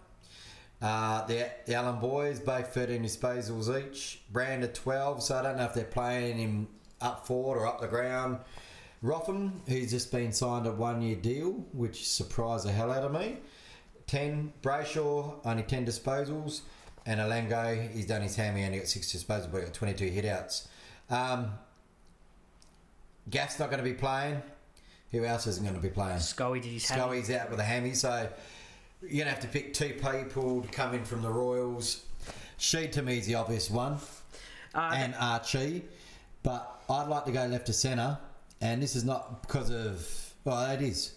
[0.83, 4.21] Uh, the, the Allen boys, both 13 disposals each.
[4.31, 6.69] Brand at 12, so I don't know if they're playing him
[7.01, 8.39] up forward or up the ground.
[9.05, 13.13] Rotham, he's just been signed a one year deal, which surprised the hell out of
[13.13, 13.37] me.
[14.07, 14.53] 10.
[14.63, 16.63] Brayshaw, only 10 disposals.
[17.05, 20.69] And Alango, he's done his hammy, only got 6 disposals, but he got 22 hitouts.
[21.11, 21.53] Um,
[23.29, 24.43] Gaff's not going to be playing.
[25.11, 26.19] Who else isn't going to be playing?
[26.21, 27.01] Scully did his hammy.
[27.01, 28.27] Scully's out with a hammy, so
[29.03, 32.05] you're gonna have to pick two people to come in from the Royals.
[32.57, 33.99] She to me is the obvious one,
[34.75, 35.85] Uh, and Archie.
[36.43, 38.19] But I'd like to go left to centre,
[38.61, 41.15] and this is not because of well, it is.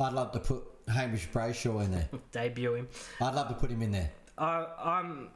[0.00, 0.62] I'd love to put
[0.92, 2.08] Hamish Brayshaw in there.
[2.32, 2.88] debut him.
[3.20, 4.10] I'd love to put him in there.
[4.36, 5.28] I, I'm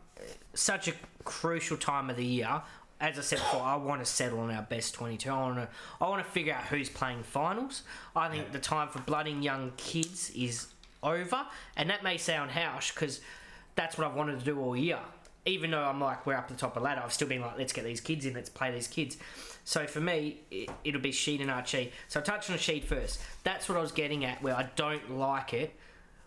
[0.55, 0.93] such a
[1.25, 2.63] crucial time of the year.
[3.01, 5.29] As I said before, I want to settle on our best 22.
[5.29, 5.69] I want to,
[6.01, 7.83] I want to figure out who's playing finals.
[8.15, 10.69] I think the time for blooding young kids is
[11.03, 11.45] over,
[11.77, 13.21] and that may sound harsh because
[13.75, 15.01] that's what I've wanted to do all year.
[15.45, 17.59] Even though I'm like we're up the top of the ladder, I've still been like,
[17.59, 19.17] let's get these kids in, let's play these kids.
[19.65, 21.93] So for me, it, it'll be Sheed and Archie.
[22.09, 23.21] So I'll touch on Sheed first.
[23.45, 25.75] That's what I was getting at, where I don't like it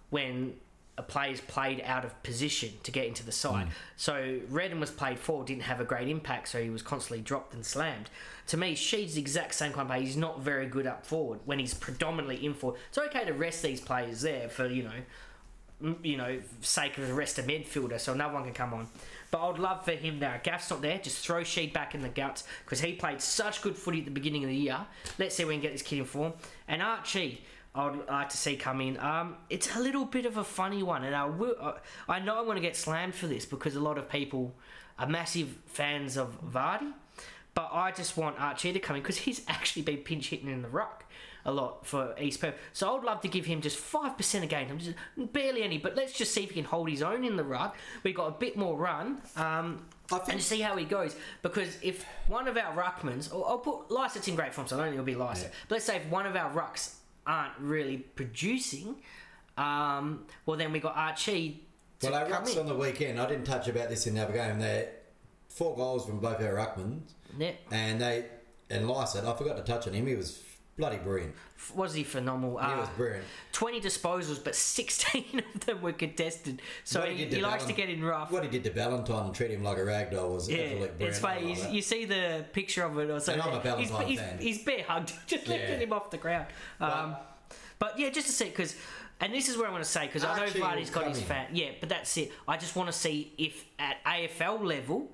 [0.10, 0.56] when
[0.98, 3.68] a player's played out of position to get into the side.
[3.68, 3.72] Mm.
[3.98, 7.54] So Redden was played forward, didn't have a great impact, so he was constantly dropped
[7.54, 8.10] and slammed.
[8.48, 10.02] To me, Sheed's the exact same kind of player.
[10.02, 12.80] He's not very good up forward when he's predominantly in forward.
[12.90, 17.14] It's okay to rest these players there for you know, you know, sake of the
[17.14, 18.88] rest of midfielder, so no one can come on.
[19.36, 20.40] But I'd love for him now.
[20.42, 20.98] Gaff's not there.
[20.98, 24.12] Just throw Sheed back in the guts because he played such good footy at the
[24.12, 24.78] beginning of the year.
[25.20, 26.32] Let's see if we can get this kid in form.
[26.70, 27.44] And Archie,
[27.76, 28.98] I would like to see come in.
[28.98, 31.54] Um, it's a little bit of a funny one, and I will.
[31.62, 34.56] I- I know I'm going to get slammed for this because a lot of people
[34.98, 36.94] are massive fans of Vardy,
[37.54, 40.62] but I just want Archie to come in because he's actually been pinch hitting in
[40.62, 41.04] the ruck
[41.46, 42.56] a lot for East Perth.
[42.74, 44.96] So I would love to give him just five percent a game, just
[45.34, 45.78] barely any.
[45.78, 47.78] But let's just see if he can hold his own in the ruck.
[48.04, 49.22] We've got a bit more run.
[49.36, 51.16] Um, I think- and see how he goes.
[51.42, 54.80] Because if one of our ruckmans, or I'll put Lycett's in great form, so I
[54.80, 55.50] don't think it'll be Lycett.
[55.52, 55.58] Yeah.
[55.70, 56.96] But let's say if one of our rucks
[57.28, 58.96] aren't really producing,
[59.58, 61.62] um, well then we got Archie.
[62.04, 62.60] Well, our rucks in.
[62.60, 63.20] on the weekend.
[63.20, 64.60] I didn't touch about this in the other game.
[64.60, 64.90] They
[65.50, 67.02] four goals from both our ruckmans,
[67.38, 67.52] Yeah.
[67.72, 68.26] and they
[68.70, 69.24] and Lycett.
[69.26, 70.06] I forgot to touch on him.
[70.08, 70.42] He was
[70.78, 71.34] bloody brilliant.
[71.74, 72.58] Was he phenomenal?
[72.58, 73.24] He Uh, was brilliant.
[73.54, 76.62] 20 disposals, but 16 of them were contested.
[76.84, 78.32] So What he, he to likes to get in rough.
[78.32, 80.88] What he did to Valentine and treat him like a rag doll was Yeah, absolutely
[80.90, 81.10] brilliant.
[81.10, 81.42] it's funny.
[81.54, 81.88] You, love you that.
[81.88, 83.42] see the picture of it or something.
[83.42, 84.38] I'm a he's, Valentine he's, fan.
[84.40, 85.78] he's bare hugged, just lifting Yeah.
[85.78, 86.48] him off the ground.
[86.82, 87.16] Um,
[87.80, 88.76] but yeah, just to see because,
[89.22, 91.48] and this is what I want to say because I know Vardy's got his fan.
[91.54, 92.32] Yeah, but that's it.
[92.48, 95.10] I just want to see if at AFL level.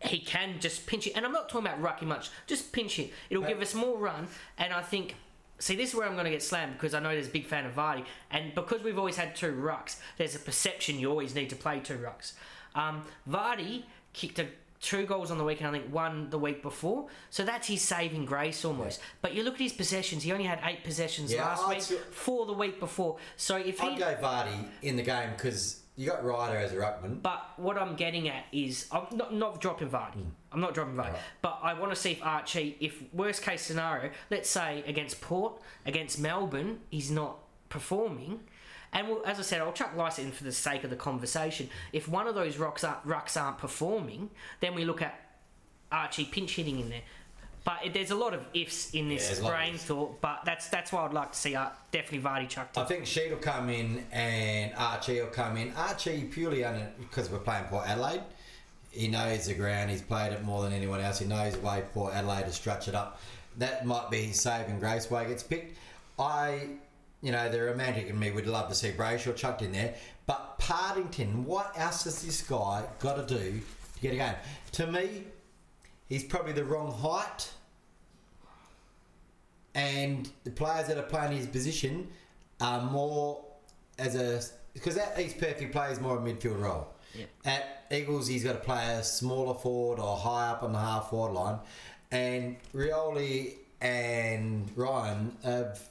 [0.00, 2.30] He can just pinch it, and I'm not talking about rucking much.
[2.46, 4.28] Just pinch it; it'll give us more run.
[4.56, 5.14] And I think,
[5.58, 7.46] see, this is where I'm going to get slammed because I know there's a big
[7.46, 11.34] fan of Vardy, and because we've always had two rucks, there's a perception you always
[11.34, 12.32] need to play two rucks.
[12.74, 13.82] Um, Vardy
[14.14, 14.46] kicked a
[14.80, 15.68] two goals on the weekend.
[15.68, 17.08] I think one the week before.
[17.28, 19.00] So that's his saving grace almost.
[19.20, 20.22] But you look at his possessions.
[20.22, 23.18] He only had eight possessions Yeah, last I'd week, say- four the week before.
[23.36, 26.76] So if he I'd go Vardy in the game because you got Ryder as a
[26.76, 27.20] ruckman.
[27.20, 30.14] But what I'm getting at is, I'm not, not dropping Vardy.
[30.14, 30.28] Hmm.
[30.50, 31.12] I'm not dropping Vardy.
[31.12, 31.20] Right.
[31.42, 35.60] But I want to see if Archie, if worst case scenario, let's say against Port,
[35.84, 37.36] against Melbourne, he's not
[37.68, 38.40] performing.
[38.94, 41.68] And we'll, as I said, I'll chuck Lycett in for the sake of the conversation.
[41.92, 45.20] If one of those rocks aren't, rucks aren't performing, then we look at
[45.92, 47.02] Archie pinch hitting in there.
[47.64, 49.74] But it, there's a lot of ifs in Yeah, this there's a lot of brain
[49.74, 49.84] ifs.
[49.84, 50.20] thought.
[50.20, 52.82] But that's that's why I'd like to see uh, definitely Vardy chucked in.
[52.82, 55.72] I think Sheed will come in and Archie will come in.
[55.74, 56.64] Archie purely
[56.98, 58.22] because we're playing Port Adelaide.
[58.90, 59.90] He knows the ground.
[59.90, 61.18] He's played it more than anyone else.
[61.20, 63.20] He knows the way Port Adelaide has structured up.
[63.58, 65.76] That might be his saving grace why he gets picked.
[66.18, 66.68] I,
[67.22, 69.94] you know, the romantic in me would love to see Brayshaw chucked in there.
[70.26, 73.60] But Partington, what else has this guy got to do
[73.94, 74.34] to get a game?
[74.72, 75.24] To me,
[76.10, 77.50] he's probably the wrong height.
[79.74, 82.08] And the players that are playing his position
[82.60, 83.42] are more
[83.98, 84.42] as a
[84.74, 86.88] because that East Perth he plays more a midfield role.
[87.14, 87.24] Yeah.
[87.44, 91.10] At Eagles, he's got to play a smaller forward or high up on the half
[91.10, 91.58] forward line,
[92.10, 95.88] and Rioli and Ryan have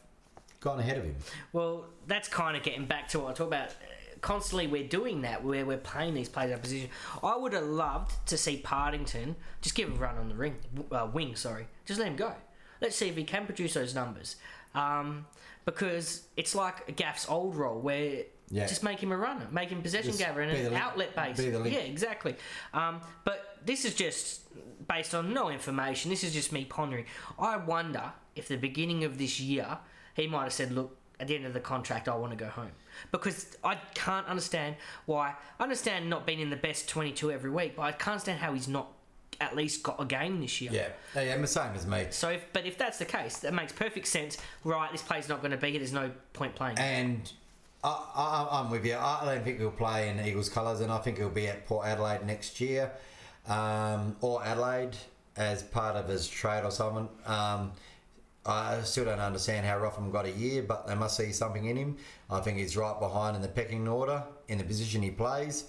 [0.62, 1.16] gone ahead of him.
[1.52, 3.74] Well, that's kind of getting back to what I talk about.
[4.22, 6.90] Constantly, we're doing that where we're playing these players out of position.
[7.24, 10.56] I would have loved to see Partington just give him a run on the ring,
[10.92, 11.36] uh, wing.
[11.36, 12.34] Sorry, just let him go.
[12.82, 14.36] Let's see if he can produce those numbers.
[14.76, 15.26] Um,
[15.66, 18.66] because it's like Gaff's old role where Yeah.
[18.66, 21.38] just make him a runner, make him possession Just gatherer and an outlet base.
[21.38, 21.76] be the link.
[21.76, 22.36] Yeah, exactly.
[22.74, 24.42] Um, but this is just
[24.88, 26.10] based on no information.
[26.10, 27.06] This is just me pondering.
[27.38, 29.78] I wonder if the beginning of this year
[30.16, 32.50] he might have said, "Look, at the end of the contract, I want to go
[32.50, 32.72] home,"
[33.12, 35.36] because I can't understand why.
[35.60, 38.54] I understand not being in the best twenty-two every week, but I can't understand how
[38.54, 38.88] he's not
[39.42, 40.72] at least got a game this year.
[40.74, 42.08] Yeah, yeah, the same as me.
[42.10, 44.38] So, if, but if that's the case, that makes perfect sense.
[44.64, 45.80] Right, this play's not going to be here.
[45.80, 46.78] There's no point playing.
[46.78, 47.32] And
[47.82, 48.98] I, I, I'm with you.
[48.98, 51.86] I don't think he'll play in Eagles colours, and I think he'll be at Port
[51.86, 52.92] Adelaide next year,
[53.48, 54.98] um, or Adelaide
[55.38, 57.08] as part of his trade or something.
[57.26, 57.72] Um,
[58.46, 61.76] I still don't understand how Rotham got a year, but they must see something in
[61.76, 61.98] him.
[62.30, 65.66] I think he's right behind in the pecking order in the position he plays.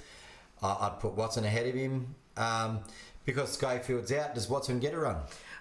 [0.63, 2.81] Uh, I'd put Watson ahead of him um,
[3.25, 4.35] because Schofield's out.
[4.35, 5.17] Does Watson get a run,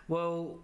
[0.08, 0.60] well,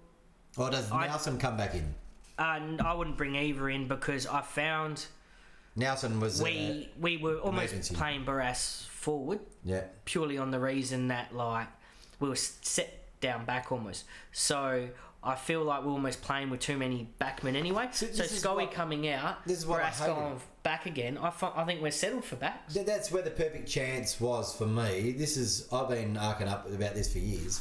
[0.58, 1.94] or does I- Nelson come back in?
[2.38, 5.06] and I wouldn't bring either in because I found
[5.78, 7.96] Nelson was we we were almost emergency.
[7.96, 9.82] playing Barrass forward uh, yeah.
[10.04, 11.68] purely on the reason that like
[12.20, 14.04] we were set down back almost.
[14.34, 14.90] So
[15.26, 17.90] I feel like we're almost playing with too many backmen anyway.
[17.92, 21.18] So So, Scully what- coming out, this is what Barrass going back again.
[21.18, 21.32] I,
[21.66, 22.74] think we're settled for backs.
[22.74, 25.12] Th- That's where the perfect chance was for me.
[25.12, 27.60] This is I've been arcing up about this for years.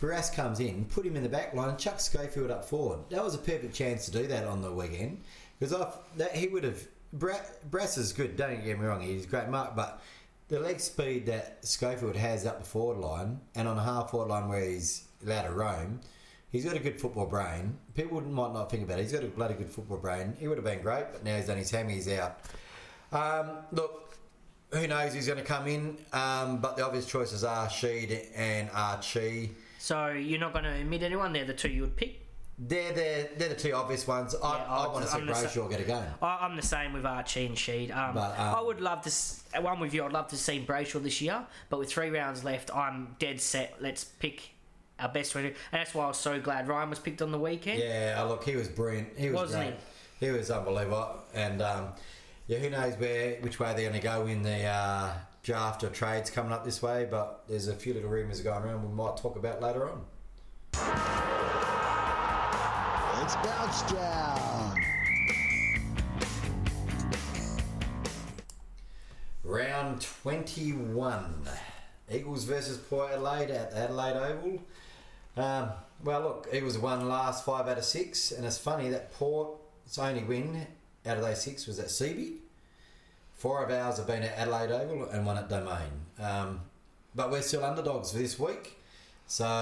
[0.00, 3.00] Barrass comes in, put him in the back line, chuck Schofield up forward.
[3.10, 5.22] That was a perfect chance to do that on the weekend
[5.60, 5.72] because
[6.16, 6.82] that he would have.
[7.16, 8.36] Barrass is good.
[8.36, 10.02] Don't get me wrong; he's a great mark, but
[10.48, 14.28] the leg speed that Schofield has up the forward line and on a half forward
[14.30, 16.00] line where he's allowed to roam,
[16.52, 17.76] he's got a good football brain.
[17.94, 19.02] People might not think about it.
[19.02, 20.36] He's got a bloody good football brain.
[20.38, 22.38] He would have been great, but now he's done his hammies out.
[23.12, 24.16] Um, look,
[24.72, 25.96] who knows who's going to come in?
[26.12, 29.50] Um, but the obvious choices are Sheed and Archie.
[29.78, 31.32] So you're not going to admit anyone.
[31.32, 32.20] They're the two you would pick.
[32.58, 34.34] They're the they're the two obvious ones.
[34.40, 36.04] I, Yeah, I I'd- want to see I'm sa- Brayshaw get a go.
[36.22, 37.94] I, I'm the same with Archie and Sheed.
[37.96, 39.08] Um, But, um, I would love to.
[39.08, 41.44] s- One with you, I'd love to see Brayshaw this year.
[41.70, 43.76] But with three rounds left, I'm dead set.
[43.80, 44.50] Let's pick
[45.02, 47.38] our best winner, and that's why I was so glad Ryan was picked on the
[47.38, 47.80] weekend.
[47.80, 49.08] Yeah, oh, look, he was brilliant.
[49.16, 49.74] He was Wasn't great.
[50.20, 50.30] He?
[50.30, 51.18] was unbelievable.
[51.34, 51.88] And um,
[52.46, 55.12] yeah, who knows where which way they're going to go in the uh,
[55.42, 57.06] draft or trades coming up this way.
[57.10, 58.88] But there's a few little rumours going around.
[58.88, 60.04] We might talk about later on.
[63.24, 64.76] It's bounce down.
[69.44, 71.48] Round 21.
[72.10, 74.60] Eagles versus Port Adelaide at Adelaide Oval.
[75.36, 75.70] Um,
[76.04, 80.24] well, look, Eagles won last five out of six, and it's funny that Port's only
[80.24, 80.66] win
[81.06, 82.36] out of those six was at Seaby.
[83.34, 85.90] Four of ours have been at Adelaide Oval and one at Domain.
[86.20, 86.60] Um,
[87.14, 88.78] but we're still underdogs for this week.
[89.26, 89.54] So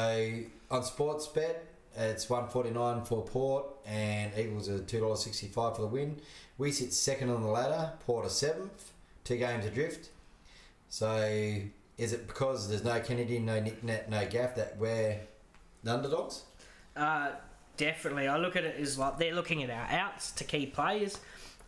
[0.70, 1.56] on Sportsbet,
[1.96, 6.20] it's 149 for Port, and Eagles are $2.65 for the win.
[6.58, 8.92] We sit second on the ladder, Port are seventh,
[9.24, 10.10] two games adrift.
[10.88, 11.56] So
[11.98, 15.20] is it because there's no Kennedy, no Nick Nat, no Gaff that we're
[15.82, 16.42] the underdogs?
[16.96, 17.30] Uh,
[17.76, 18.28] definitely.
[18.28, 21.18] I look at it as like they're looking at our outs to key players,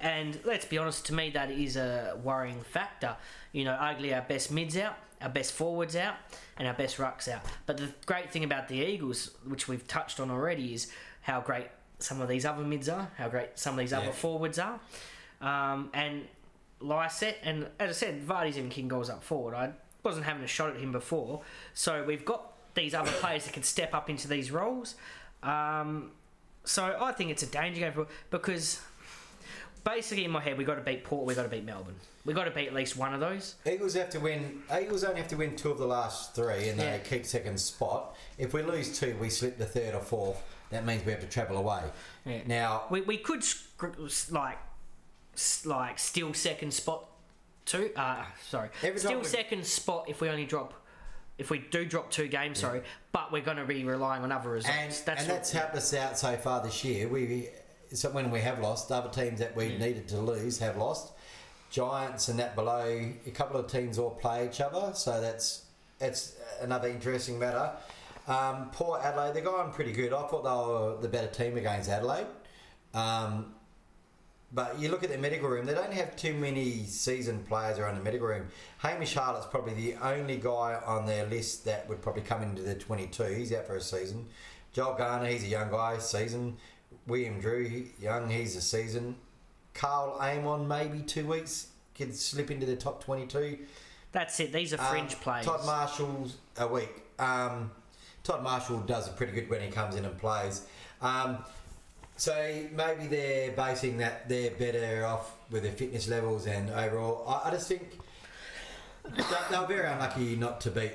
[0.01, 3.17] And let's be honest, to me, that is a worrying factor.
[3.53, 6.17] You know, arguably our best mids out, our best forwards out,
[6.57, 7.43] and our best rucks out.
[7.67, 10.91] But the great thing about the Eagles, which we've touched on already, is
[11.21, 11.69] how great
[12.01, 14.01] some of these other mids are, how great some of these Yeah.
[14.01, 14.81] other forwards are.
[15.41, 16.27] Um, and
[16.81, 19.55] Lycett, and as I said, Vardy's even kicking goals up forward.
[19.55, 19.71] I
[20.03, 21.43] wasn't having a shot at him before.
[21.75, 24.95] So we've got these other players that can step up into these roles.
[25.43, 26.11] Um,
[26.65, 28.81] so I think it's a danger game for because
[29.85, 32.33] basically in my head we got to beat Port, we got to beat Melbourne, we
[32.35, 33.57] got to beat at least one of those.
[33.71, 34.63] Eagles have to win.
[34.81, 36.99] Eagles only have to win two of the last three, and Yeah.
[36.99, 38.15] they keep second spot.
[38.39, 40.41] If we lose two, we slip the third or fourth.
[40.71, 41.83] That means we have to travel away.
[42.25, 42.41] Yeah.
[42.47, 43.45] Now, We, we could
[44.31, 44.59] like
[45.65, 47.09] like steal second spot
[47.65, 47.91] too.
[47.97, 50.75] Uh, sorry, Every time steal we- second spot if we only drop.
[51.39, 54.51] If we do drop two games, sorry, but we're going to be relying on other
[54.51, 54.77] results.
[54.77, 57.09] and that's that's, and that's helped us out so far this year.
[57.09, 57.49] We
[57.93, 61.13] so when we have lost, other teams that we needed to lose have lost.
[61.71, 65.65] Giants and that below, a couple of teams all play each other, so that's
[66.01, 67.71] it's another interesting matter.
[68.29, 70.13] Um, Port Adelaide, they're going pretty good.
[70.13, 72.27] I thought they were the better team against Adelaide.
[72.95, 73.55] Um,
[74.55, 77.97] but you look at their medical room, they don't have too many seasoned players around
[77.97, 78.49] the medical room.
[78.79, 82.75] Hamish Hartlett's probably the only guy on their list that would probably come into the
[82.75, 83.23] 22.
[83.25, 84.27] He's out for a season.
[84.73, 86.57] Joel Garner, he's a young guy, season.
[87.07, 89.17] Willem Drew, young, he's a season.
[89.75, 93.59] Karl Amon, maybe two weeks, could slip into the top 22.
[94.13, 94.53] that's it.
[94.53, 95.47] These are fringe Um, players.
[95.47, 97.03] Todd Marshall's a week.
[97.19, 97.71] Um,
[98.23, 100.63] Todd Marshall does pretty good when he comes in and plays.
[101.01, 101.39] Um,
[102.17, 102.35] so
[102.75, 107.25] maybe they're basing that they're better off with their fitness levels and overall.
[107.27, 107.99] I, I just think
[109.05, 110.93] they, were very unlucky not to beat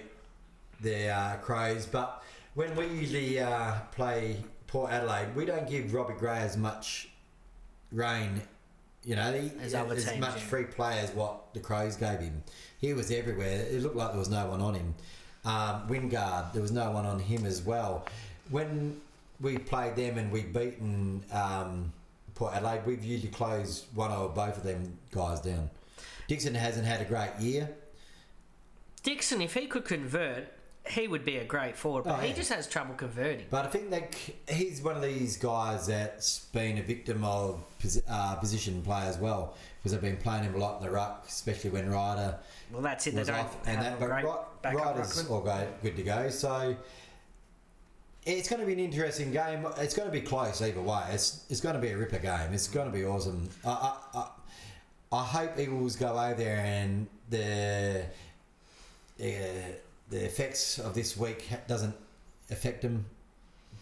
[0.82, 1.86] the uh, Crows.
[1.86, 2.24] But
[2.56, 4.38] when we usually uh, play
[4.68, 7.10] Port Adelaide, we don't give Robbie Gray as much
[7.92, 8.42] rain.
[9.04, 10.42] You know, he, As as teams, much yeah.
[10.42, 12.44] free play as what the Crows gave him.
[12.80, 13.66] He was everywhere.
[13.70, 14.96] It looked like there was no one on him.
[15.46, 18.06] Um, Wingard, there was no one on him as well.
[18.50, 19.00] When
[19.40, 21.92] we played them and we beaten um,
[22.36, 25.70] Port Adelaide, we've usually closed one or both of them guys down.
[26.28, 27.70] Dixon hasn't had a great year.
[29.04, 30.48] Dixon, if he could convert,
[30.90, 33.46] he would be a great forward, but Oh, he just has trouble converting.
[33.50, 34.16] But I think that
[34.54, 37.64] he's one of these guys that's been a victim of
[38.10, 41.26] uh, position play as well because they've been playing him a lot in the ruck,
[41.28, 42.38] especially when Ryder
[42.72, 43.16] Well, that's it.
[43.16, 43.94] They don't off and have that.
[43.94, 46.30] a But great Ry- backup Ryder's all go, good to go.
[46.30, 46.76] So
[48.28, 49.66] it's going to be an interesting game.
[49.78, 51.04] It's going to be close either way.
[51.12, 52.54] It's it's going to be a ripper game.
[52.54, 53.50] It's going to be awesome.
[53.66, 54.28] I I, I,
[55.12, 58.04] I hope Eagles go over there and the
[59.20, 59.24] uh,
[60.10, 61.96] the effects of this week doesn't
[62.52, 63.06] affect them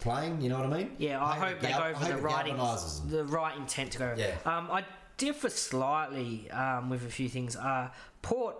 [0.00, 0.40] playing.
[0.40, 0.92] You know what I mean?
[0.98, 4.14] Yeah, I hope it they go I for the right, the right intent to go.
[4.16, 4.36] Yeah.
[4.44, 4.84] Um, I
[5.16, 7.56] differ slightly um, with a few things.
[7.56, 7.88] Uh,
[8.22, 8.56] Port,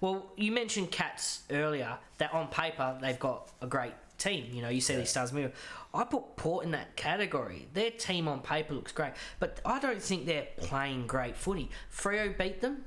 [0.00, 1.96] well, you mentioned Cats earlier.
[2.18, 4.46] That on paper they've got a great team.
[4.52, 5.52] You know, you see these stars move.
[5.94, 7.68] I put Port in that category.
[7.74, 11.70] Their team on paper looks great, but I don't think they're playing great footy.
[11.92, 12.84] Freo beat them.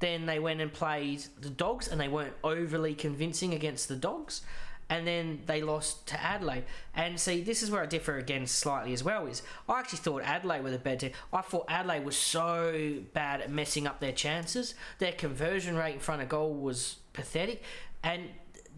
[0.00, 4.42] Then they went and played the Dogs, and they weren't overly convincing against the Dogs.
[4.90, 6.64] And then they lost to Adelaide.
[6.94, 9.26] And see, this is where I differ again slightly as well.
[9.26, 11.16] Is I actually thought Adelaide were the better team.
[11.32, 14.74] I thought Adelaide was so bad at messing up their chances.
[14.98, 17.62] Their conversion rate in front of goal was pathetic,
[18.02, 18.28] and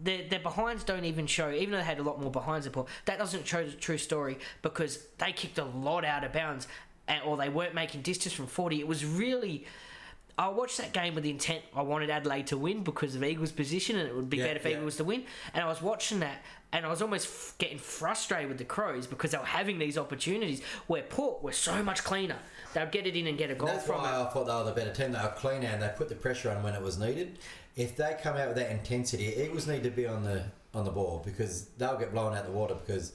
[0.03, 1.51] their, their behinds don't even show.
[1.51, 2.87] Even though they had a lot more behinds support.
[3.05, 6.67] That doesn't show the true story because they kicked a lot out of bounds,
[7.07, 8.79] and, or they weren't making distance from forty.
[8.79, 9.65] It was really.
[10.37, 13.53] I watched that game with the intent I wanted Adelaide to win because of Eagles'
[13.53, 14.71] position, and it would be Yeah, better if yeah.
[14.77, 15.23] Eagles to win.
[15.53, 16.43] And I was watching that,
[16.73, 19.97] and I was almost f- getting frustrated with the Crows because they were having these
[19.97, 22.35] opportunities where Port were so much cleaner.
[22.73, 24.23] They'd get it in and get a goal That's from why it.
[24.23, 25.13] I thought they were the better team.
[25.13, 27.39] They were cleaner and they put the pressure on when it was needed.
[27.75, 30.91] If they come out with that intensity, Eagles need to be on the on the
[30.91, 32.75] ball because they'll get blown out the water.
[32.75, 33.13] Because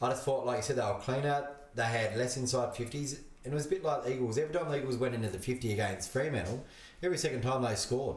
[0.00, 1.74] I just thought, like you said, they were out.
[1.74, 4.38] They had less inside fifties, and it was a bit like the Eagles.
[4.38, 6.64] Every time the Eagles went into the fifty against Fremantle,
[7.02, 8.16] every second time they scored.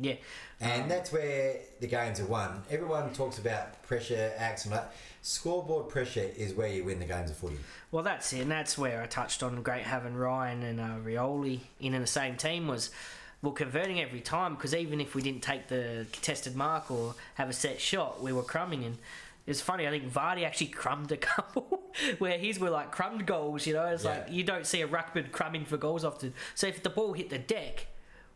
[0.00, 0.14] Yeah,
[0.60, 2.62] And Um, that's where the games are won.
[2.70, 4.94] Everyone talks about pressure, acts, and that.
[5.22, 7.58] Scoreboard pressure is where you win the games of footy.
[7.90, 11.60] Well, that's it, and that's where I touched on great having Ryan and uh, Rioli
[11.80, 12.90] in in the same team was.
[13.40, 17.48] Well, converting every time because even if we didn't take the contested mark or have
[17.48, 18.84] a set shot, we were crumbing.
[18.84, 18.98] And
[19.46, 21.82] it's funny, I think Vardy actually crumbed a couple
[22.18, 23.64] where his were like crumbed goals.
[23.66, 24.10] You know, it's Yeah.
[24.10, 26.34] like you don't see a ruckman crumbing for goals often.
[26.56, 27.86] So if the ball hit the deck,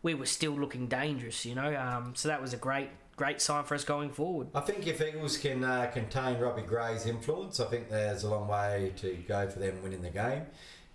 [0.01, 1.45] we were still looking dangerous.
[1.45, 4.47] You know, um, so that was a great great sign for us going forward.
[4.55, 8.47] I think if Eagles can uh, contain Robbie Gray's influence, I think there's a long
[8.47, 10.47] way to go for them winning the game.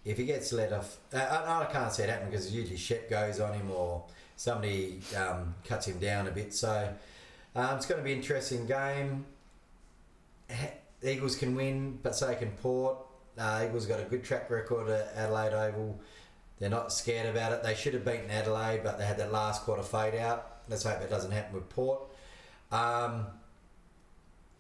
[0.09, 3.11] If he gets let off, uh, I, I can't see it happen because usually Shep
[3.11, 4.05] goes on him or
[4.37, 6.55] somebody um, cuts him down a bit.
[6.55, 6.93] So
[7.55, 9.27] um, it's going to be an interesting game.
[11.03, 12.97] Eagles can win, but so can Port.
[13.37, 16.01] Uh, Eagles got a good track record at Adelaide Oval.
[16.59, 17.63] They're not scared about it.
[17.63, 20.63] They should have beaten Adelaide, but they had that last quarter fade out.
[20.69, 22.01] Let's hope it doesn't happen with Port.
[22.73, 23.27] Um,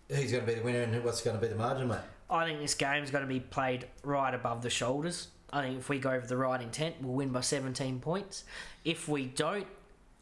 [0.08, 1.98] who's going to be the winner and what's going to be the margin, mate?
[2.30, 5.28] I think this game's going to be played right above the shoulders.
[5.52, 8.44] I think if we go with the right intent, we'll win by 17 points.
[8.84, 9.66] If we don't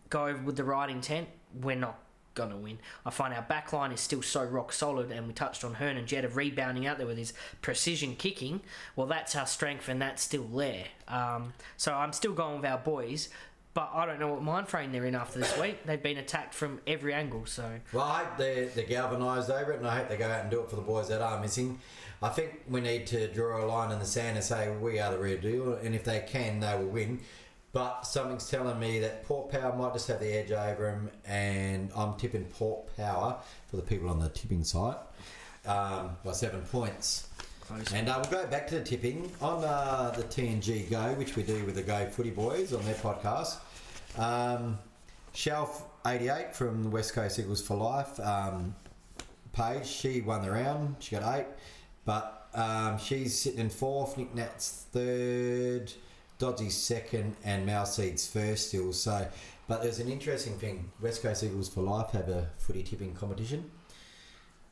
[0.09, 1.29] go with the right intent,
[1.61, 1.99] we're not
[2.37, 2.79] going to win.
[3.05, 5.97] I find our back line is still so rock solid, and we touched on Hurn
[5.97, 8.61] and Jetta rebounding out there with his precision kicking.
[8.95, 10.85] Well, that's our strength, and that's still there.
[11.09, 13.31] Um, so I'm still going with our boys,
[13.77, 15.85] but I don't know what mind frame they're in after this week.
[15.85, 19.81] They've been attacked from every angle, so Well, I hope they're, they're galvanised over it,
[19.81, 21.79] and I hope they go out and do it for the boys that are missing.
[22.23, 25.13] I think we need to draw a line in the sand and say we are
[25.13, 27.21] the real deal, and if they can, they will win.
[27.75, 31.91] But something's telling me that Port Power might just have the edge over them, and
[31.95, 34.97] I'm tipping Port Power for the people on the tipping site
[35.67, 37.29] um, by seven points.
[37.67, 37.93] Close.
[37.93, 41.43] And uh, we'll go back to the tipping on uh, the TNG Go, which we
[41.43, 43.57] do with the Go Footy Boys on their podcast.
[44.19, 44.79] Um,
[45.33, 48.75] Shelf 88 from the West Coast Eagles for Life um,
[49.53, 50.97] page, she won the round.
[51.01, 51.47] She got eight,
[52.05, 54.17] but um, she's sitting in fourth.
[54.17, 55.93] Nick Nat's third,
[56.39, 58.93] Dodgy's second, and Malseed's first still.
[58.93, 59.27] So,
[59.67, 60.91] but there's an interesting thing.
[61.01, 63.71] West Coast Eagles for Life have a footy tipping competition,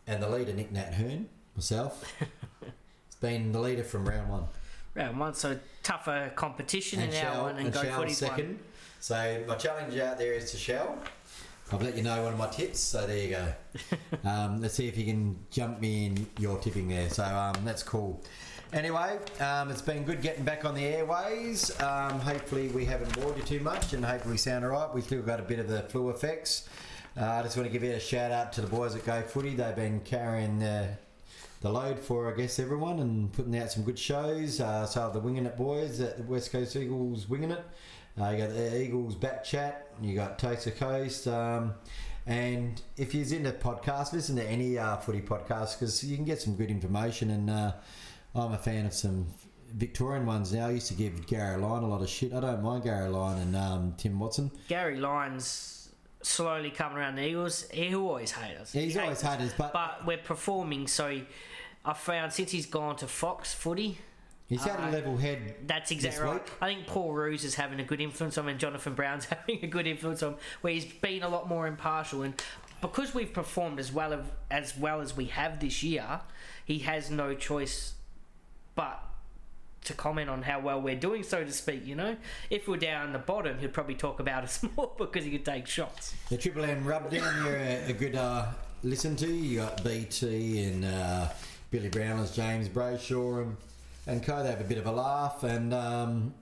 [0.07, 2.11] and the leader Nick Nat Hearn, myself,
[3.15, 4.45] been the leader from round one.
[4.95, 8.49] Round one, so tougher competition in our Shell- one and, and go Shell's second.
[8.49, 8.59] one.
[9.01, 10.99] So my challenge out there is to Shell.
[11.73, 13.55] I've let you know one of my tips, so there you go.
[14.29, 17.09] um, let's see if you can jump me in your tipping there.
[17.09, 18.23] So um, that's cool.
[18.73, 21.71] Anyway, um, it's been good getting back on the airways.
[21.81, 24.93] Um, hopefully we haven't bored you too much, and hopefully we sound alright.
[24.93, 26.69] We've still got a bit of the flu effects.
[27.17, 29.23] Uh, I just want to give you a shout out to the boys at Go
[29.23, 29.55] Footy.
[29.55, 30.89] They've been carrying the,
[31.65, 34.61] the load for, I guess, everyone and putting out some good shows.
[34.61, 37.65] Uh, so the Winging It boys at the West Coast Eagles Winging It.
[38.21, 39.89] Uh, you got the Eagles Back Chat.
[40.03, 41.27] You got Toast to Coast.
[41.27, 41.73] Um,
[42.27, 46.39] and if you're into podcasts, listen to any uh, footy podcast because you can get
[46.39, 47.31] some good information.
[47.31, 47.73] And uh,
[48.35, 49.27] I'm a fan of some
[49.73, 50.67] Victorian ones now.
[50.67, 52.35] I used to give Gary Lyon a lot of shit.
[52.35, 54.51] I don't mind Gary Lyon and um, Tim Watson.
[54.69, 55.89] Gary Lyons
[56.21, 57.67] slowly coming around the Eagles.
[57.71, 58.73] He always hate us.
[58.73, 61.21] He's He always hated us, but, But we're performing, so
[61.85, 63.99] I found since he's gone to Fox Footy,
[64.47, 65.55] he's had a uh, level head.
[65.67, 66.35] that's exactly right.
[66.35, 66.53] week?
[66.61, 69.61] I think Paul Roos is having a good influence on him, and Jonathan Brown's having
[69.63, 72.23] a good influence on him, where he's been a lot more impartial.
[72.23, 72.41] And
[72.81, 76.21] because we've performed as well of, as well as we have this year,
[76.65, 77.95] he has no choice
[78.75, 79.03] but
[79.85, 81.87] to comment on how well we're doing, so to speak.
[81.87, 82.17] You know,
[82.51, 85.67] if we're down the bottom, he'll probably talk about us more because he could take
[85.67, 86.15] shots.
[86.31, 88.47] The Triple M Rubdown, you're a, a good uh,
[88.83, 89.27] listen to.
[89.27, 91.29] You got BT and uh,
[91.75, 93.57] Billy Brownless, James Brayshaw, and,
[94.07, 94.45] and co.
[94.45, 95.43] They have a bit of a laugh.
[95.43, 96.33] And um,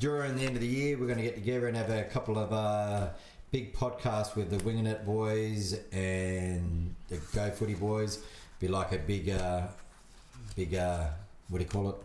[0.00, 2.36] during the end of the year, we're going to get together and have a couple
[2.36, 3.10] of uh,
[3.52, 8.24] big podcasts with the Winging It boys and the Go Footy boys.
[8.58, 9.68] Be like a big, uh,
[10.56, 11.06] big, uh,
[11.50, 11.96] what do you call it?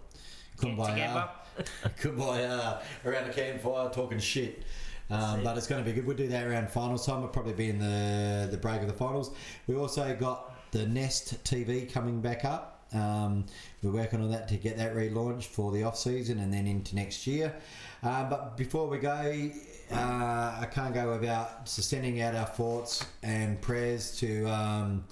[0.62, 1.28] Together.
[2.00, 4.62] Kumbaya around a campfire talking shit.
[5.10, 6.06] Um, but it's going to be good.
[6.06, 7.18] We'll do that around finals time.
[7.18, 9.32] It'll probably be in the the break of the finals.
[9.66, 12.84] We also got the Nest TV coming back up.
[12.94, 13.46] Um,
[13.84, 16.96] we're working on that to get that relaunched for the off season and then into
[16.96, 17.54] next year.
[18.02, 19.52] Uh, but before we go,
[19.92, 24.46] uh, I can't go without sending out our thoughts and prayers to.
[24.46, 25.04] Um,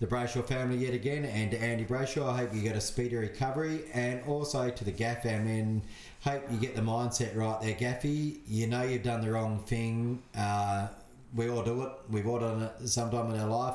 [0.00, 2.28] the Brayshaw family yet again, and to Andy Brayshaw.
[2.28, 5.24] I hope you get a speedy recovery, and also to the Gaff.
[5.24, 5.82] And
[6.20, 8.40] hope you get the mindset right there, Gaffy.
[8.46, 10.22] You know you've done the wrong thing.
[10.36, 10.88] Uh,
[11.34, 11.92] we all do it.
[12.10, 13.74] We've all done it sometime in our life.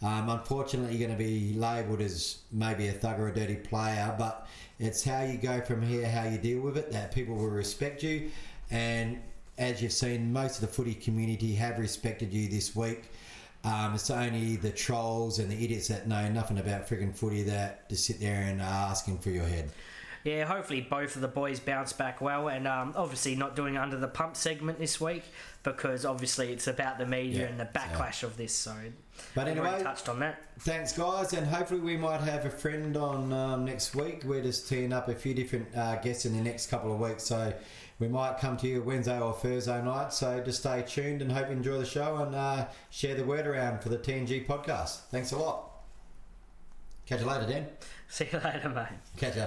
[0.00, 4.14] Um, unfortunately, you're going to be labelled as maybe a thug or a dirty player,
[4.16, 4.46] but
[4.78, 8.02] it's how you go from here, how you deal with it, that people will respect
[8.02, 8.30] you.
[8.70, 9.20] And
[9.56, 13.10] as you've seen, most of the footy community have respected you this week.
[13.64, 17.88] Um, it's only the trolls and the idiots that know nothing about friggin' footy that
[17.90, 19.70] just sit there and are asking for your head.
[20.24, 23.96] Yeah, hopefully both of the boys bounce back well, and um, obviously not doing under
[23.96, 25.22] the pump segment this week
[25.62, 28.54] because obviously it's about the media Yeah, and the so- backlash of this.
[28.54, 28.74] So,
[29.34, 30.42] But anyway, touched on that.
[30.60, 34.22] thanks guys, and hopefully we might have a friend on um, next week.
[34.24, 37.24] We're just teeing up a few different uh, guests in the next couple of weeks,
[37.24, 37.52] so
[37.98, 40.12] we might come to you Wednesday or Thursday night.
[40.12, 43.46] So just stay tuned and hope you enjoy the show and uh, share the word
[43.46, 45.00] around for the TNG podcast.
[45.10, 45.64] Thanks a lot.
[47.06, 47.66] Catch you later, Dan.
[48.08, 48.86] See you later, mate.
[49.16, 49.46] Catch ya.